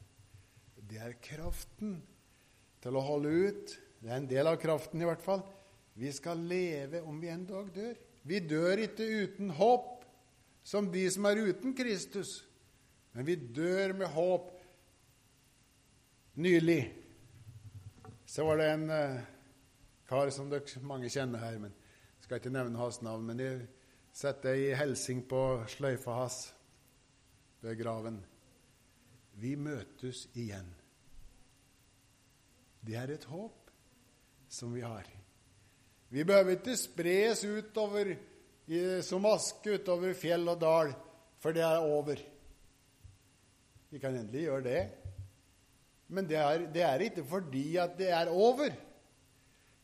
Det 0.79 1.01
er 1.03 1.18
kraften 1.23 1.99
til 2.83 2.99
å 2.99 3.05
holde 3.05 3.33
ut. 3.49 3.75
Det 4.03 4.11
er 4.11 4.21
en 4.21 4.31
del 4.31 4.49
av 4.51 4.61
kraften, 4.62 5.03
i 5.03 5.09
hvert 5.09 5.23
fall. 5.25 5.42
Vi 5.99 6.11
skal 6.14 6.40
leve 6.49 7.03
om 7.05 7.18
vi 7.21 7.31
en 7.33 7.45
dag 7.49 7.68
dør. 7.75 7.99
Vi 8.23 8.38
dør 8.47 8.85
ikke 8.87 9.07
uten 9.27 9.51
håp, 9.59 9.91
som 10.62 10.88
de 10.92 11.05
som 11.11 11.27
er 11.29 11.42
uten 11.48 11.75
Kristus. 11.77 12.40
Men 13.12 13.27
vi 13.27 13.37
dør 13.37 13.94
med 13.98 14.12
håp. 14.14 14.51
Nylig 16.35 16.81
så 18.27 18.46
var 18.48 18.57
det 18.57 18.68
en 18.72 18.87
uh, 18.88 19.22
kar 20.09 20.31
som 20.33 20.48
dere 20.48 20.81
mange 20.88 21.11
kjenner 21.12 21.42
her, 21.42 21.59
men 21.61 21.75
jeg 21.75 22.25
skal 22.25 22.40
ikke 22.40 22.53
nevne 22.55 22.81
hans 22.81 23.03
navn. 23.05 23.27
Men 23.29 23.42
jeg 23.42 23.66
setter 24.16 24.57
ei 24.57 24.77
hilsing 24.79 25.27
på 25.29 25.42
sløyfa 25.68 26.14
hans 26.16 26.38
ved 27.61 27.77
graven. 27.81 28.22
Vi 29.37 29.53
møtes 29.57 30.27
igjen. 30.33 30.70
Det 32.83 32.96
er 32.98 33.12
et 33.14 33.29
håp 33.29 33.70
som 34.53 34.72
vi 34.75 34.81
har. 34.81 35.07
Vi 36.12 36.25
behøver 36.25 36.59
ikke 36.59 36.77
spres 36.77 37.44
utover 37.44 38.14
som 39.03 39.27
aske 39.27 39.79
utover 39.79 40.14
fjell 40.14 40.46
og 40.48 40.61
dal, 40.62 40.92
for 41.42 41.55
det 41.57 41.64
er 41.66 41.83
over. 41.83 42.20
Vi 43.90 44.01
kan 44.01 44.14
endelig 44.16 44.46
gjøre 44.46 44.64
det, 44.64 44.83
men 46.12 46.29
det 46.29 46.38
er, 46.38 46.66
det 46.72 46.83
er 46.87 47.05
ikke 47.09 47.25
fordi 47.29 47.77
at 47.81 47.98
det 47.98 48.11
er 48.14 48.31
over. 48.33 48.70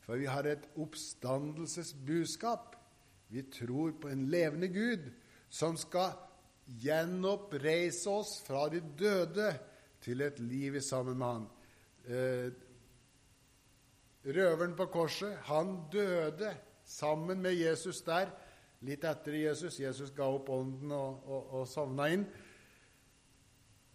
For 0.05 0.17
vi 0.17 0.25
har 0.25 0.47
et 0.49 0.63
oppstandelsesbudskap. 0.79 2.75
Vi 3.29 3.43
tror 3.53 3.91
på 4.01 4.09
en 4.09 4.25
levende 4.31 4.67
Gud 4.73 5.11
som 5.53 5.77
skal 5.77 6.15
gjenoppreise 6.81 8.09
oss 8.09 8.39
fra 8.45 8.67
de 8.73 8.81
døde 8.97 9.51
til 10.01 10.21
et 10.25 10.39
liv 10.41 10.79
i 10.79 10.81
sammen 10.81 11.17
med 11.17 11.27
Han. 11.27 11.45
Eh, 12.09 12.49
røveren 14.25 14.75
på 14.77 14.85
korset, 14.89 15.37
han 15.45 15.75
døde 15.91 16.55
sammen 16.85 17.41
med 17.41 17.53
Jesus 17.53 18.01
der. 18.01 18.29
Litt 18.87 19.03
etter 19.03 19.35
Jesus. 19.35 19.79
Jesus 19.81 20.13
ga 20.15 20.27
opp 20.31 20.49
ånden 20.55 20.93
og, 20.95 21.23
og, 21.27 21.53
og 21.59 21.67
sovna 21.67 22.07
inn. 22.13 22.25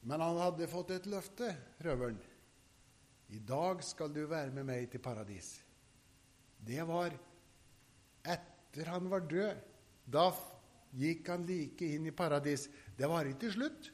Men 0.04 0.20
han 0.20 0.40
hadde 0.42 0.68
fått 0.68 0.92
et 0.92 1.06
løfte, 1.08 1.48
røveren. 1.84 2.18
I 3.32 3.40
dag 3.40 3.80
skal 3.82 4.12
du 4.12 4.26
være 4.28 4.52
med 4.52 4.68
meg 4.68 4.90
til 4.92 5.00
paradis. 5.02 5.56
Det 6.60 6.84
var 6.88 7.14
etter 8.34 8.92
han 8.92 9.08
var 9.08 9.24
død. 9.28 9.62
Da 10.04 10.28
gikk 10.94 11.32
han 11.32 11.46
like 11.48 11.88
inn 11.96 12.06
i 12.10 12.14
paradis. 12.14 12.68
Det 12.96 13.08
var 13.08 13.26
ikke 13.28 13.52
slutt, 13.54 13.90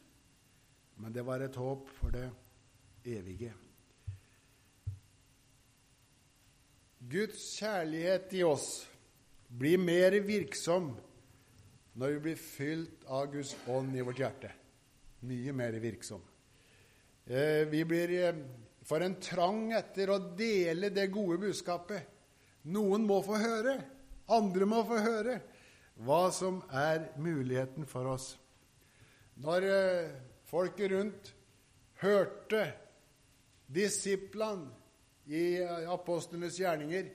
men 1.01 1.15
det 1.15 1.25
var 1.27 1.43
et 1.45 1.57
håp 1.57 1.89
for 2.01 2.15
det 2.15 2.27
evige. 3.07 3.55
Guds 7.11 7.41
kjærlighet 7.57 8.35
i 8.37 8.43
oss 8.45 8.69
blir 9.51 9.79
mer 9.79 10.15
virksom 10.23 10.93
når 11.99 12.15
vi 12.15 12.25
blir 12.29 12.41
fylt 12.41 13.07
av 13.11 13.31
Guds 13.33 13.55
ånd 13.69 13.97
i 13.97 14.05
vårt 14.07 14.21
hjerte. 14.23 14.53
Mye 15.27 15.53
mer 15.53 15.75
virksom. 15.83 16.23
Eh, 17.27 17.67
vi 17.69 17.83
blir 17.85 18.13
eh, 18.17 18.39
for 18.87 19.03
en 19.05 19.19
trang 19.21 19.73
etter 19.77 20.11
å 20.11 20.21
dele 20.39 20.93
det 20.95 21.11
gode 21.13 21.41
budskapet. 21.43 22.07
Noen 22.71 23.05
må 23.09 23.21
få 23.25 23.39
høre, 23.41 23.77
andre 24.31 24.69
må 24.69 24.83
få 24.87 25.01
høre 25.03 25.41
hva 26.01 26.23
som 26.33 26.63
er 26.73 27.11
muligheten 27.21 27.89
for 27.89 28.09
oss. 28.15 28.33
Når 29.41 29.67
eh, 29.69 30.13
folket 30.49 30.95
rundt 30.95 31.33
hørte 32.01 32.65
disiplene 33.71 34.71
i 35.31 35.61
apostlenes 35.91 36.57
gjerninger 36.59 37.11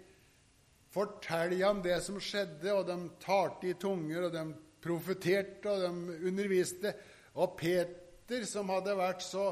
fortelle 0.95 1.59
om 1.67 1.81
det 1.83 1.99
som 2.03 2.19
skjedde, 2.21 2.71
og 2.71 2.87
de 2.87 2.97
talte 3.23 3.69
i 3.71 3.77
tunger, 3.79 4.27
og 4.27 4.33
de 4.35 4.45
profeterte, 4.83 5.69
og 5.71 5.83
de 5.83 6.19
underviste. 6.29 6.93
Og 7.35 7.57
Peter, 7.59 8.45
som 8.47 8.71
hadde 8.71 8.95
vært 8.97 9.25
så 9.25 9.49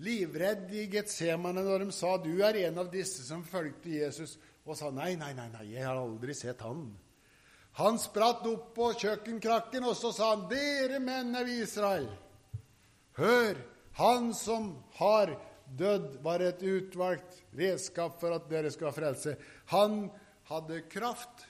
livredd 0.00 0.70
i 0.76 0.86
Getsemane 0.92 1.64
når 1.66 1.84
de 1.84 1.92
sa 1.92 2.16
'Du 2.16 2.42
er 2.42 2.56
en 2.66 2.78
av 2.78 2.90
disse 2.90 3.26
som 3.26 3.42
fulgte 3.44 3.90
Jesus', 3.90 4.38
og 4.64 4.76
sa 4.76 4.90
nei, 4.90 5.16
nei, 5.16 5.32
nei, 5.34 5.48
nei, 5.48 5.72
jeg 5.74 5.84
har 5.84 5.96
aldri 5.96 6.34
sett 6.34 6.60
han. 6.60 6.96
Han 7.72 7.98
spratt 7.98 8.46
opp 8.46 8.74
på 8.74 8.92
kjøkkenkrakken, 8.92 9.84
og 9.84 9.96
så 9.96 10.12
sa 10.12 10.34
han, 10.34 10.48
dere 10.50 11.00
menn 11.02 11.34
av 11.38 11.48
Israel, 11.48 12.08
hør, 13.18 13.56
han 13.98 14.34
som 14.34 14.72
har 14.98 15.32
dødd, 15.78 16.18
var 16.22 16.42
et 16.44 16.62
utvalgt 16.62 17.40
redskap 17.56 18.18
for 18.20 18.34
at 18.34 18.48
dere 18.50 18.70
skal 18.74 18.94
frelse. 18.94 19.36
Han 19.72 20.10
hadde 20.50 20.82
kraft. 20.90 21.46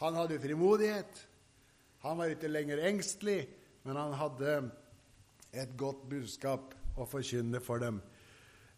Han 0.00 0.16
hadde 0.18 0.40
frimodighet. 0.40 1.26
Han 2.04 2.18
var 2.18 2.32
ikke 2.32 2.50
lenger 2.50 2.82
engstelig, 2.88 3.44
men 3.84 3.96
han 3.96 4.16
hadde 4.18 4.56
et 5.54 5.76
godt 5.78 6.02
budskap 6.10 6.74
å 6.98 7.06
forkynne 7.08 7.60
for 7.64 7.80
dem. 7.80 8.00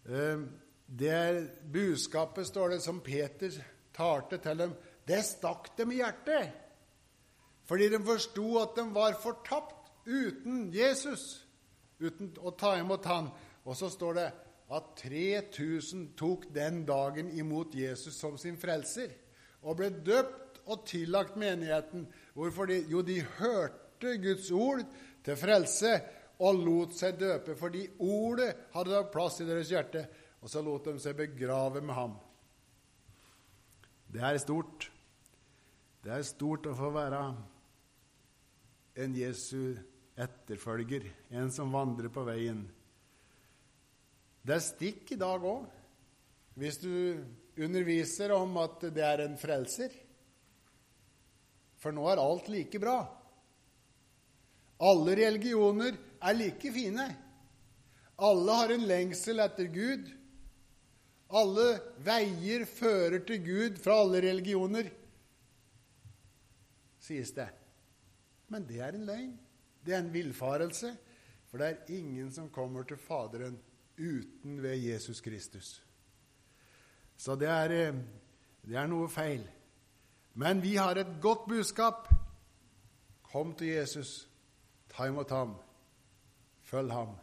Ehm, 0.06 0.46
det 0.86 1.50
budskapet, 1.72 2.46
står 2.46 2.76
det, 2.76 2.82
som 2.82 3.00
Peter 3.00 3.50
talte 3.94 4.38
til 4.38 4.58
dem, 4.58 4.76
det 5.08 5.22
stakk 5.26 5.72
dem 5.78 5.94
i 5.94 6.00
hjertet. 6.02 6.52
Fordi 7.66 7.88
de 7.90 7.98
forsto 8.06 8.46
at 8.60 8.76
de 8.78 8.84
var 8.94 9.18
fortapt 9.18 9.90
uten 10.06 10.68
Jesus, 10.74 11.42
uten 11.98 12.30
å 12.38 12.52
ta 12.54 12.76
imot 12.78 13.06
han. 13.10 13.32
Og 13.66 13.74
så 13.74 13.90
står 13.90 14.18
det 14.20 14.26
at 14.66 14.96
3000 14.98 16.08
tok 16.18 16.48
den 16.54 16.82
dagen 16.86 17.30
imot 17.38 17.74
Jesus 17.74 18.18
som 18.18 18.38
sin 18.38 18.58
frelser 18.58 19.12
og 19.62 19.78
ble 19.78 19.90
døpt 19.90 20.60
og 20.66 20.82
tillagt 20.88 21.36
menigheten. 21.38 22.06
Hvorfor 22.34 22.66
de? 22.70 22.80
Jo, 22.90 23.02
de 23.02 23.20
hørte 23.38 24.16
Guds 24.22 24.50
ord 24.50 24.82
til 25.24 25.38
frelse 25.38 25.92
og 26.42 26.58
lot 26.60 26.94
seg 26.98 27.18
døpe 27.20 27.54
fordi 27.58 27.86
ordet 28.02 28.52
hadde 28.74 29.04
plass 29.12 29.40
i 29.40 29.48
deres 29.48 29.70
hjerte. 29.72 30.06
Og 30.42 30.50
så 30.50 30.62
lot 30.62 30.86
de 30.86 30.98
seg 31.02 31.16
begrave 31.18 31.80
med 31.82 31.94
ham. 31.96 32.16
Det 34.12 34.22
er 34.22 34.38
stort. 34.38 34.90
Det 36.04 36.12
er 36.14 36.26
stort 36.26 36.66
å 36.70 36.74
få 36.78 36.90
være 36.94 37.20
en 39.02 39.16
Jesu 39.18 39.76
etterfølger, 40.16 41.04
en 41.36 41.50
som 41.52 41.72
vandrer 41.74 42.08
på 42.12 42.22
veien. 42.24 42.62
Det 44.46 44.54
er 44.54 44.62
stikk 44.62 45.10
i 45.10 45.18
dag 45.18 45.42
òg, 45.42 45.64
hvis 46.54 46.78
du 46.78 46.92
underviser 47.58 48.30
om 48.36 48.52
at 48.62 48.84
det 48.94 49.02
er 49.02 49.24
en 49.24 49.34
frelser. 49.40 49.90
For 51.82 51.94
nå 51.94 52.04
er 52.12 52.22
alt 52.22 52.46
like 52.52 52.78
bra. 52.80 53.00
Alle 54.86 55.16
religioner 55.18 55.96
er 55.96 56.36
like 56.38 56.70
fine. 56.72 57.08
Alle 58.22 58.60
har 58.60 58.72
en 58.72 58.86
lengsel 58.86 59.42
etter 59.42 59.66
Gud. 59.72 60.06
Alle 61.26 61.66
veier 62.06 62.68
fører 62.70 63.24
til 63.26 63.42
Gud 63.42 63.80
fra 63.82 63.98
alle 64.04 64.22
religioner, 64.28 64.92
sies 67.02 67.32
det. 67.34 67.48
Men 68.46 68.62
det 68.68 68.78
er 68.78 68.94
en 68.94 69.08
løgn. 69.08 69.32
Det 69.82 69.94
er 69.94 70.04
en 70.04 70.12
villfarelse. 70.14 70.92
For 71.50 71.58
det 71.58 71.66
er 71.66 71.96
ingen 71.98 72.30
som 72.34 72.46
kommer 72.54 72.86
til 72.86 72.98
Faderen 72.98 73.58
uten 73.98 74.62
ved 74.62 74.76
Jesus 74.76 75.20
Kristus. 75.20 75.82
Så 77.16 77.34
det 77.34 77.48
er, 77.48 77.70
eh, 77.70 77.94
det 78.66 78.76
er 78.76 78.86
noe 78.86 79.08
feil. 79.08 79.44
Men 80.34 80.62
vi 80.62 80.76
har 80.76 80.96
et 80.96 81.16
godt 81.22 81.48
budskap. 81.48 82.08
Kom 83.22 83.54
til 83.54 83.66
Jesus, 83.66 84.28
ta 84.88 85.06
imot 85.08 85.30
ham, 85.30 85.56
følg 86.62 86.92
ham, 86.92 87.16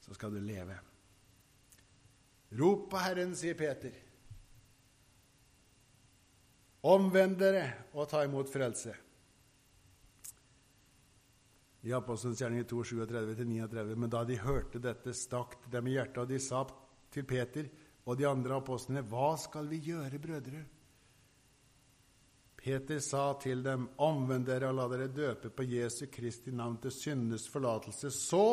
så 0.00 0.14
skal 0.14 0.32
du 0.34 0.40
leve. 0.40 0.78
Rop 2.60 2.88
på 2.90 2.98
Herren, 2.98 3.36
sier 3.36 3.54
Peter. 3.54 3.94
Omvend 6.82 7.38
dere 7.38 7.66
og 7.92 8.08
ta 8.10 8.24
imot 8.24 8.50
frelse. 8.52 8.94
I 11.82 11.92
Apostelens 11.96 12.40
gjerning 12.40 12.64
2, 12.64 12.82
37-39. 12.82 13.94
Men 13.96 14.10
da 14.12 14.24
de 14.24 14.36
hørte 14.36 14.80
dette, 14.82 15.14
stakk 15.16 15.56
dem 15.72 15.88
i 15.88 15.94
hjertet, 15.96 16.18
og 16.24 16.28
de 16.28 16.40
sa 16.42 16.64
til 17.10 17.24
Peter 17.28 17.70
og 18.04 18.18
de 18.18 18.28
andre 18.28 18.58
apostlene, 18.60 19.04
Hva 19.08 19.32
skal 19.40 19.68
vi 19.70 19.80
gjøre, 19.88 20.20
brødre? 20.20 20.60
Peter 22.60 23.00
sa 23.00 23.32
til 23.40 23.62
dem, 23.64 23.88
Omvend 24.04 24.44
dere 24.50 24.68
og 24.68 24.76
la 24.76 24.88
dere 24.92 25.08
døpe 25.08 25.48
på 25.56 25.64
Jesu 25.64 26.04
Kristi 26.12 26.52
navn 26.52 26.76
til 26.82 26.92
syndenes 26.92 27.48
forlatelse. 27.48 28.10
Så 28.12 28.44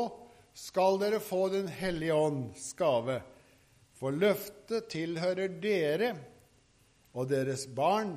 skal 0.56 1.00
dere 1.02 1.20
få 1.20 1.50
Den 1.50 1.68
hellige 1.68 2.16
ånds 2.16 2.72
gave. 2.80 3.20
For 3.98 4.16
løftet 4.16 4.88
tilhører 4.94 5.60
dere 5.60 6.14
og 7.18 7.28
deres 7.28 7.66
barn 7.76 8.16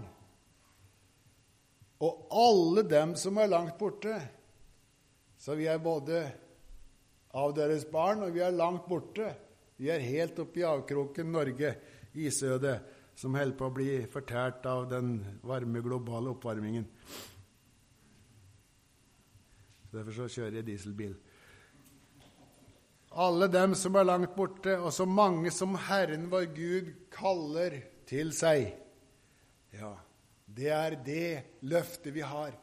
og 2.01 2.29
alle 2.33 2.85
dem 2.89 3.15
som 3.17 3.39
er 3.41 3.51
langt 3.51 3.77
borte. 3.81 4.15
Så 5.41 5.57
vi 5.57 5.69
er 5.73 5.81
både 5.81 6.21
av 7.41 7.55
deres 7.57 7.87
barn, 7.89 8.27
og 8.27 8.35
vi 8.35 8.43
er 8.45 8.53
langt 8.53 8.89
borte. 8.91 9.31
Vi 9.81 9.89
er 9.89 10.05
helt 10.05 10.39
oppe 10.43 10.61
i 10.61 10.67
avkroken 10.69 11.33
Norge, 11.33 11.73
isødet, 12.13 12.77
som 13.17 13.37
holder 13.37 13.57
på 13.57 13.69
å 13.69 13.75
bli 13.75 13.89
fortært 14.11 14.69
av 14.69 14.87
den 14.91 15.17
varme 15.47 15.81
globale 15.85 16.35
oppvarmingen. 16.35 16.87
Derfor 19.91 20.15
så 20.15 20.31
kjører 20.31 20.61
jeg 20.61 20.71
dieselbil 20.71 21.19
alle 23.11 23.49
dem 23.51 23.75
som 23.75 23.97
er 23.99 24.07
langt 24.07 24.35
borte, 24.37 24.77
og 24.79 24.93
så 24.95 25.07
mange 25.07 25.51
som 25.55 25.75
Herren 25.89 26.29
vår 26.31 26.47
Gud 26.55 26.91
kaller 27.13 27.81
til 28.09 28.31
seg. 28.35 28.71
Ja, 29.75 29.95
det 30.47 30.71
er 30.75 30.97
det 31.07 31.31
løftet 31.67 32.15
vi 32.15 32.23
har. 32.23 32.55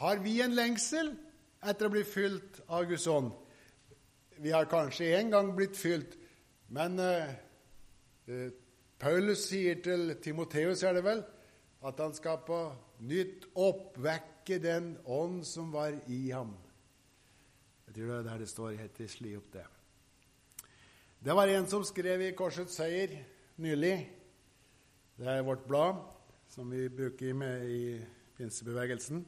Har 0.00 0.22
vi 0.24 0.38
en 0.40 0.56
lengsel 0.56 1.12
etter 1.60 1.88
å 1.88 1.92
bli 1.92 2.04
fylt 2.06 2.60
av 2.68 2.86
Guds 2.88 3.06
ånd? 3.10 3.32
Vi 4.40 4.52
har 4.54 4.68
kanskje 4.70 5.12
en 5.18 5.32
gang 5.34 5.52
blitt 5.56 5.76
fylt, 5.76 6.16
men 6.72 6.96
uh, 7.00 7.28
uh, 8.30 8.48
Paulus 9.00 9.46
sier 9.50 9.82
til 9.84 10.14
Timoteus, 10.22 10.84
er 10.84 10.96
det 10.96 11.04
vel, 11.04 11.20
at 11.84 12.00
han 12.00 12.14
skal 12.16 12.40
på 12.46 12.60
nytt 13.08 13.46
oppvekke 13.56 14.60
den 14.60 14.94
ånd 15.08 15.42
som 15.48 15.72
var 15.72 15.96
i 16.08 16.22
ham. 16.30 16.54
Jeg 17.88 17.96
tror 17.96 18.10
det 18.10 18.16
er 18.18 18.26
der 18.28 18.42
det 18.44 18.48
står 18.48 18.78
helt 18.78 19.00
sli 19.10 19.34
opp 19.36 19.52
det. 19.52 19.66
Det 21.20 21.36
var 21.36 21.50
en 21.52 21.66
som 21.68 21.84
skrev 21.84 22.22
i 22.22 22.32
Korsets 22.36 22.76
seier 22.78 23.16
nylig. 23.60 23.96
Det 25.20 25.28
er 25.28 25.42
vårt 25.44 25.66
blad, 25.68 25.98
som 26.48 26.70
vi 26.72 26.86
bruker 26.88 27.34
med 27.36 27.68
i 27.68 27.82
pinsebevegelsen. 28.38 29.24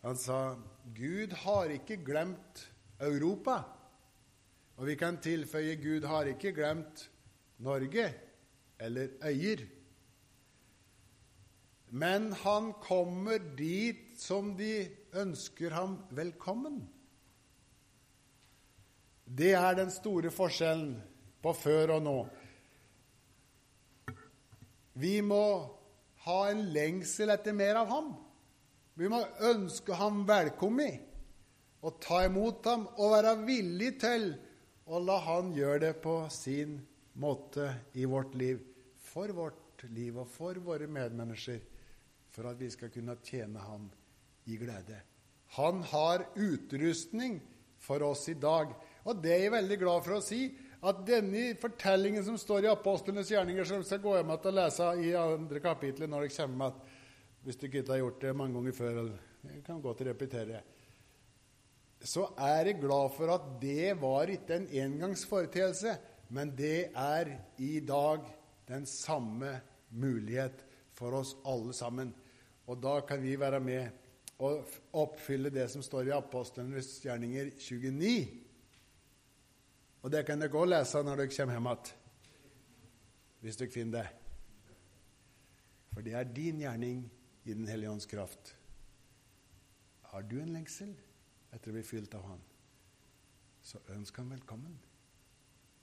Han 0.00 0.16
sa 0.16 0.56
Gud 0.96 1.32
har 1.44 1.72
ikke 1.74 1.98
glemt 2.04 2.62
Europa. 3.00 3.60
Og 4.80 4.88
vi 4.88 4.96
kan 4.96 5.20
tilføye 5.20 5.76
Gud 5.76 6.06
har 6.08 6.30
ikke 6.30 6.54
glemt 6.56 7.04
Norge 7.60 8.06
eller 8.80 9.12
øyer. 9.24 9.66
Men 11.90 12.32
han 12.32 12.72
kommer 12.80 13.42
dit 13.58 14.14
som 14.16 14.54
de 14.56 14.88
ønsker 15.20 15.74
ham 15.74 15.98
velkommen. 16.10 16.80
Det 19.26 19.52
er 19.52 19.74
den 19.76 19.90
store 19.90 20.30
forskjellen 20.32 20.94
på 21.42 21.52
før 21.52 21.96
og 21.98 22.02
nå. 22.02 22.16
Vi 24.94 25.20
må 25.20 25.44
ha 26.24 26.40
en 26.50 26.64
lengsel 26.72 27.32
etter 27.34 27.54
mer 27.56 27.82
av 27.82 27.92
ham. 27.92 28.10
Vi 29.00 29.08
må 29.08 29.22
ønske 29.48 29.96
ham 29.96 30.26
velkommen 30.28 30.98
og 31.80 31.94
ta 32.04 32.18
imot 32.26 32.66
ham 32.68 32.82
og 33.00 33.14
være 33.14 33.30
villig 33.46 33.94
til 34.02 34.26
å 34.92 35.00
la 35.00 35.16
han 35.24 35.54
gjøre 35.56 35.78
det 35.86 35.92
på 36.04 36.16
sin 36.34 36.74
måte 37.22 37.70
i 37.96 38.04
vårt 38.04 38.36
liv, 38.36 38.60
for 39.00 39.32
vårt 39.32 39.86
liv 39.96 40.18
og 40.20 40.28
for 40.28 40.60
våre 40.60 40.84
medmennesker, 40.84 41.62
for 42.28 42.50
at 42.52 42.60
vi 42.60 42.68
skal 42.74 42.92
kunne 42.92 43.16
tjene 43.24 43.64
ham 43.64 43.88
i 44.44 44.60
glede. 44.60 45.00
Han 45.56 45.80
har 45.94 46.26
utrustning 46.36 47.40
for 47.80 48.04
oss 48.04 48.28
i 48.28 48.36
dag. 48.36 48.76
Og 49.08 49.24
det 49.24 49.32
er 49.32 49.46
jeg 49.46 49.56
veldig 49.56 49.80
glad 49.80 50.04
for 50.04 50.18
å 50.18 50.24
si, 50.24 50.44
at 50.84 51.00
denne 51.08 51.54
fortellingen 51.60 52.24
som 52.24 52.36
står 52.40 52.68
i 52.68 52.74
apostlenes 52.74 53.32
gjerninger, 53.32 53.64
som 53.64 53.80
skal 53.84 54.04
gå 54.04 54.18
hjem 54.18 54.36
og 54.36 54.52
lese 54.52 54.92
i 55.00 55.16
andre 55.16 55.64
kapitlet 55.64 56.08
når 56.08 56.28
dere 56.28 56.36
kommer 56.36 56.66
med, 56.66 56.89
hvis 57.44 57.56
du 57.56 57.66
ikke 57.66 57.84
har 57.88 58.02
gjort 58.02 58.20
det 58.22 58.36
mange 58.36 58.54
ganger 58.54 58.72
før, 58.76 59.00
jeg 59.44 59.64
kan 59.64 59.80
godt 59.82 60.02
repetere 60.06 60.60
så 62.00 62.30
er 62.38 62.64
jeg 62.64 62.80
glad 62.80 63.12
for 63.12 63.32
at 63.34 63.48
det 63.60 63.92
var 64.00 64.30
ikke 64.32 64.56
en 64.56 64.68
engangsforeteelse, 64.72 65.96
men 66.30 66.52
det 66.56 66.90
er 66.96 67.36
i 67.58 67.80
dag 67.80 68.24
den 68.68 68.86
samme 68.86 69.60
mulighet 69.90 70.64
for 70.92 71.18
oss 71.20 71.34
alle 71.46 71.74
sammen. 71.74 72.14
Og 72.66 72.82
da 72.82 73.00
kan 73.00 73.22
vi 73.22 73.40
være 73.40 73.60
med 73.60 73.88
og 74.38 74.68
oppfylle 74.92 75.50
det 75.52 75.68
som 75.70 75.82
står 75.82 76.08
i 76.08 76.16
apostlenes 76.16 77.00
gjerninger 77.04 77.50
29. 77.58 78.28
Og 80.02 80.12
det 80.12 80.24
kan 80.24 80.40
dere 80.40 80.56
òg 80.56 80.70
lese 80.70 81.02
når 81.04 81.20
dere 81.20 81.34
kommer 81.34 81.58
hjem 81.58 81.68
igjen, 81.68 81.96
hvis 83.40 83.60
dere 83.60 83.74
finner 83.74 83.98
det. 83.98 84.08
For 85.92 86.06
det 86.06 86.14
er 86.16 86.32
din 86.32 86.62
gjerning 86.62 87.02
i 87.44 87.54
Den 87.54 87.66
hellige 87.66 87.90
ånds 87.90 88.06
kraft. 88.06 88.54
Har 90.10 90.22
du 90.22 90.40
en 90.40 90.52
lengsel 90.52 90.92
etter 91.50 91.70
å 91.70 91.76
bli 91.76 91.84
fylt 91.86 92.14
av 92.18 92.26
Han, 92.28 92.42
så 93.62 93.80
ønsk 93.94 94.20
Han 94.20 94.32
velkommen. 94.34 94.78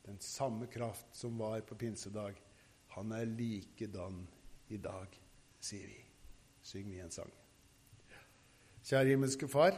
Den 0.08 0.20
samme 0.24 0.70
kraft 0.72 1.10
som 1.16 1.38
var 1.38 1.62
på 1.68 1.76
pinsedag, 1.76 2.38
han 2.95 3.12
er 3.12 3.28
likedan 3.28 4.22
i 4.72 4.78
dag, 4.80 5.12
sier 5.60 5.88
vi. 5.89 5.99
Syng 6.64 6.88
vi 6.91 7.01
en 7.03 7.12
sang. 7.12 7.32
Kjære 8.88 9.14
himmelske 9.14 9.49
Far. 9.51 9.76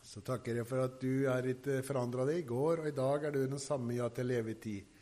Så 0.00 0.22
takker 0.24 0.56
jeg 0.56 0.66
for 0.66 0.82
at 0.82 0.96
du 1.02 1.28
er 1.30 1.50
ikke 1.52 1.82
forandra 1.86 2.24
deg. 2.26 2.40
I 2.40 2.48
går 2.48 2.82
og 2.82 2.88
i 2.88 2.96
dag 2.96 3.26
er 3.28 3.34
du 3.34 3.42
den 3.44 3.60
samme 3.62 3.94
ja 3.94 4.08
til 4.12 4.32
evig 4.34 4.56
tid. 4.64 4.96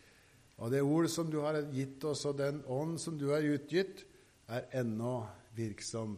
Og 0.59 0.73
det 0.75 0.83
ord 0.83 1.07
som 1.11 1.31
du 1.31 1.39
har 1.45 1.61
gitt 1.71 2.03
oss, 2.05 2.25
og 2.27 2.41
den 2.41 2.61
ånd 2.66 2.99
som 3.01 3.16
du 3.19 3.29
har 3.31 3.47
utgitt, 3.47 4.03
er 4.51 4.66
ennå 4.81 5.21
virksom. 5.59 6.16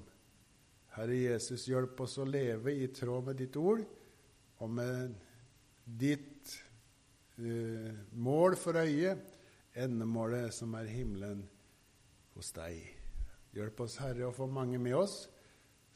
Herre 0.97 1.17
Jesus, 1.17 1.69
hjelp 1.71 2.01
oss 2.03 2.19
å 2.21 2.27
leve 2.27 2.75
i 2.75 2.89
tråd 2.95 3.31
med 3.31 3.39
ditt 3.41 3.57
ord 3.61 3.85
og 4.61 4.73
med 4.77 5.15
ditt 6.01 6.55
uh, 7.41 7.91
mål 8.13 8.57
for 8.61 8.81
øyet, 8.81 9.23
endemålet 9.79 10.53
som 10.55 10.75
er 10.77 10.91
himmelen 10.91 11.45
hos 12.35 12.51
deg. 12.57 12.81
Hjelp 13.55 13.83
oss, 13.87 13.99
Herre, 14.03 14.29
å 14.29 14.35
få 14.35 14.49
mange 14.51 14.79
med 14.83 14.99
oss 14.99 15.25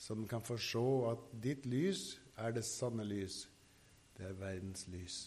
som 0.01 0.25
kan 0.31 0.43
få 0.43 0.57
se 0.59 0.85
at 1.11 1.27
ditt 1.43 1.67
lys 1.71 2.15
er 2.41 2.55
det 2.55 2.65
sanne 2.67 3.07
lys. 3.07 3.45
Det 4.15 4.27
er 4.29 4.39
verdens 4.39 4.87
lys 4.91 5.21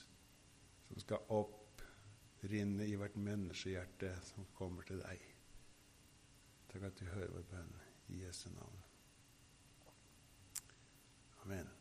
som 0.87 1.03
skal 1.03 1.33
opprinne 1.35 2.87
i 2.87 2.95
hvert 2.99 3.15
menneskehjerte 3.19 4.13
som 4.27 4.47
kommer 4.55 4.87
til 4.87 5.03
deg. 5.03 5.23
Takk 6.71 6.87
at 6.89 6.99
du 6.99 7.05
hører 7.11 7.35
vår 7.35 7.51
bønn 7.51 7.75
i 8.09 8.13
Jesu 8.15 8.49
navn. 8.49 8.77
Amen. 11.45 11.76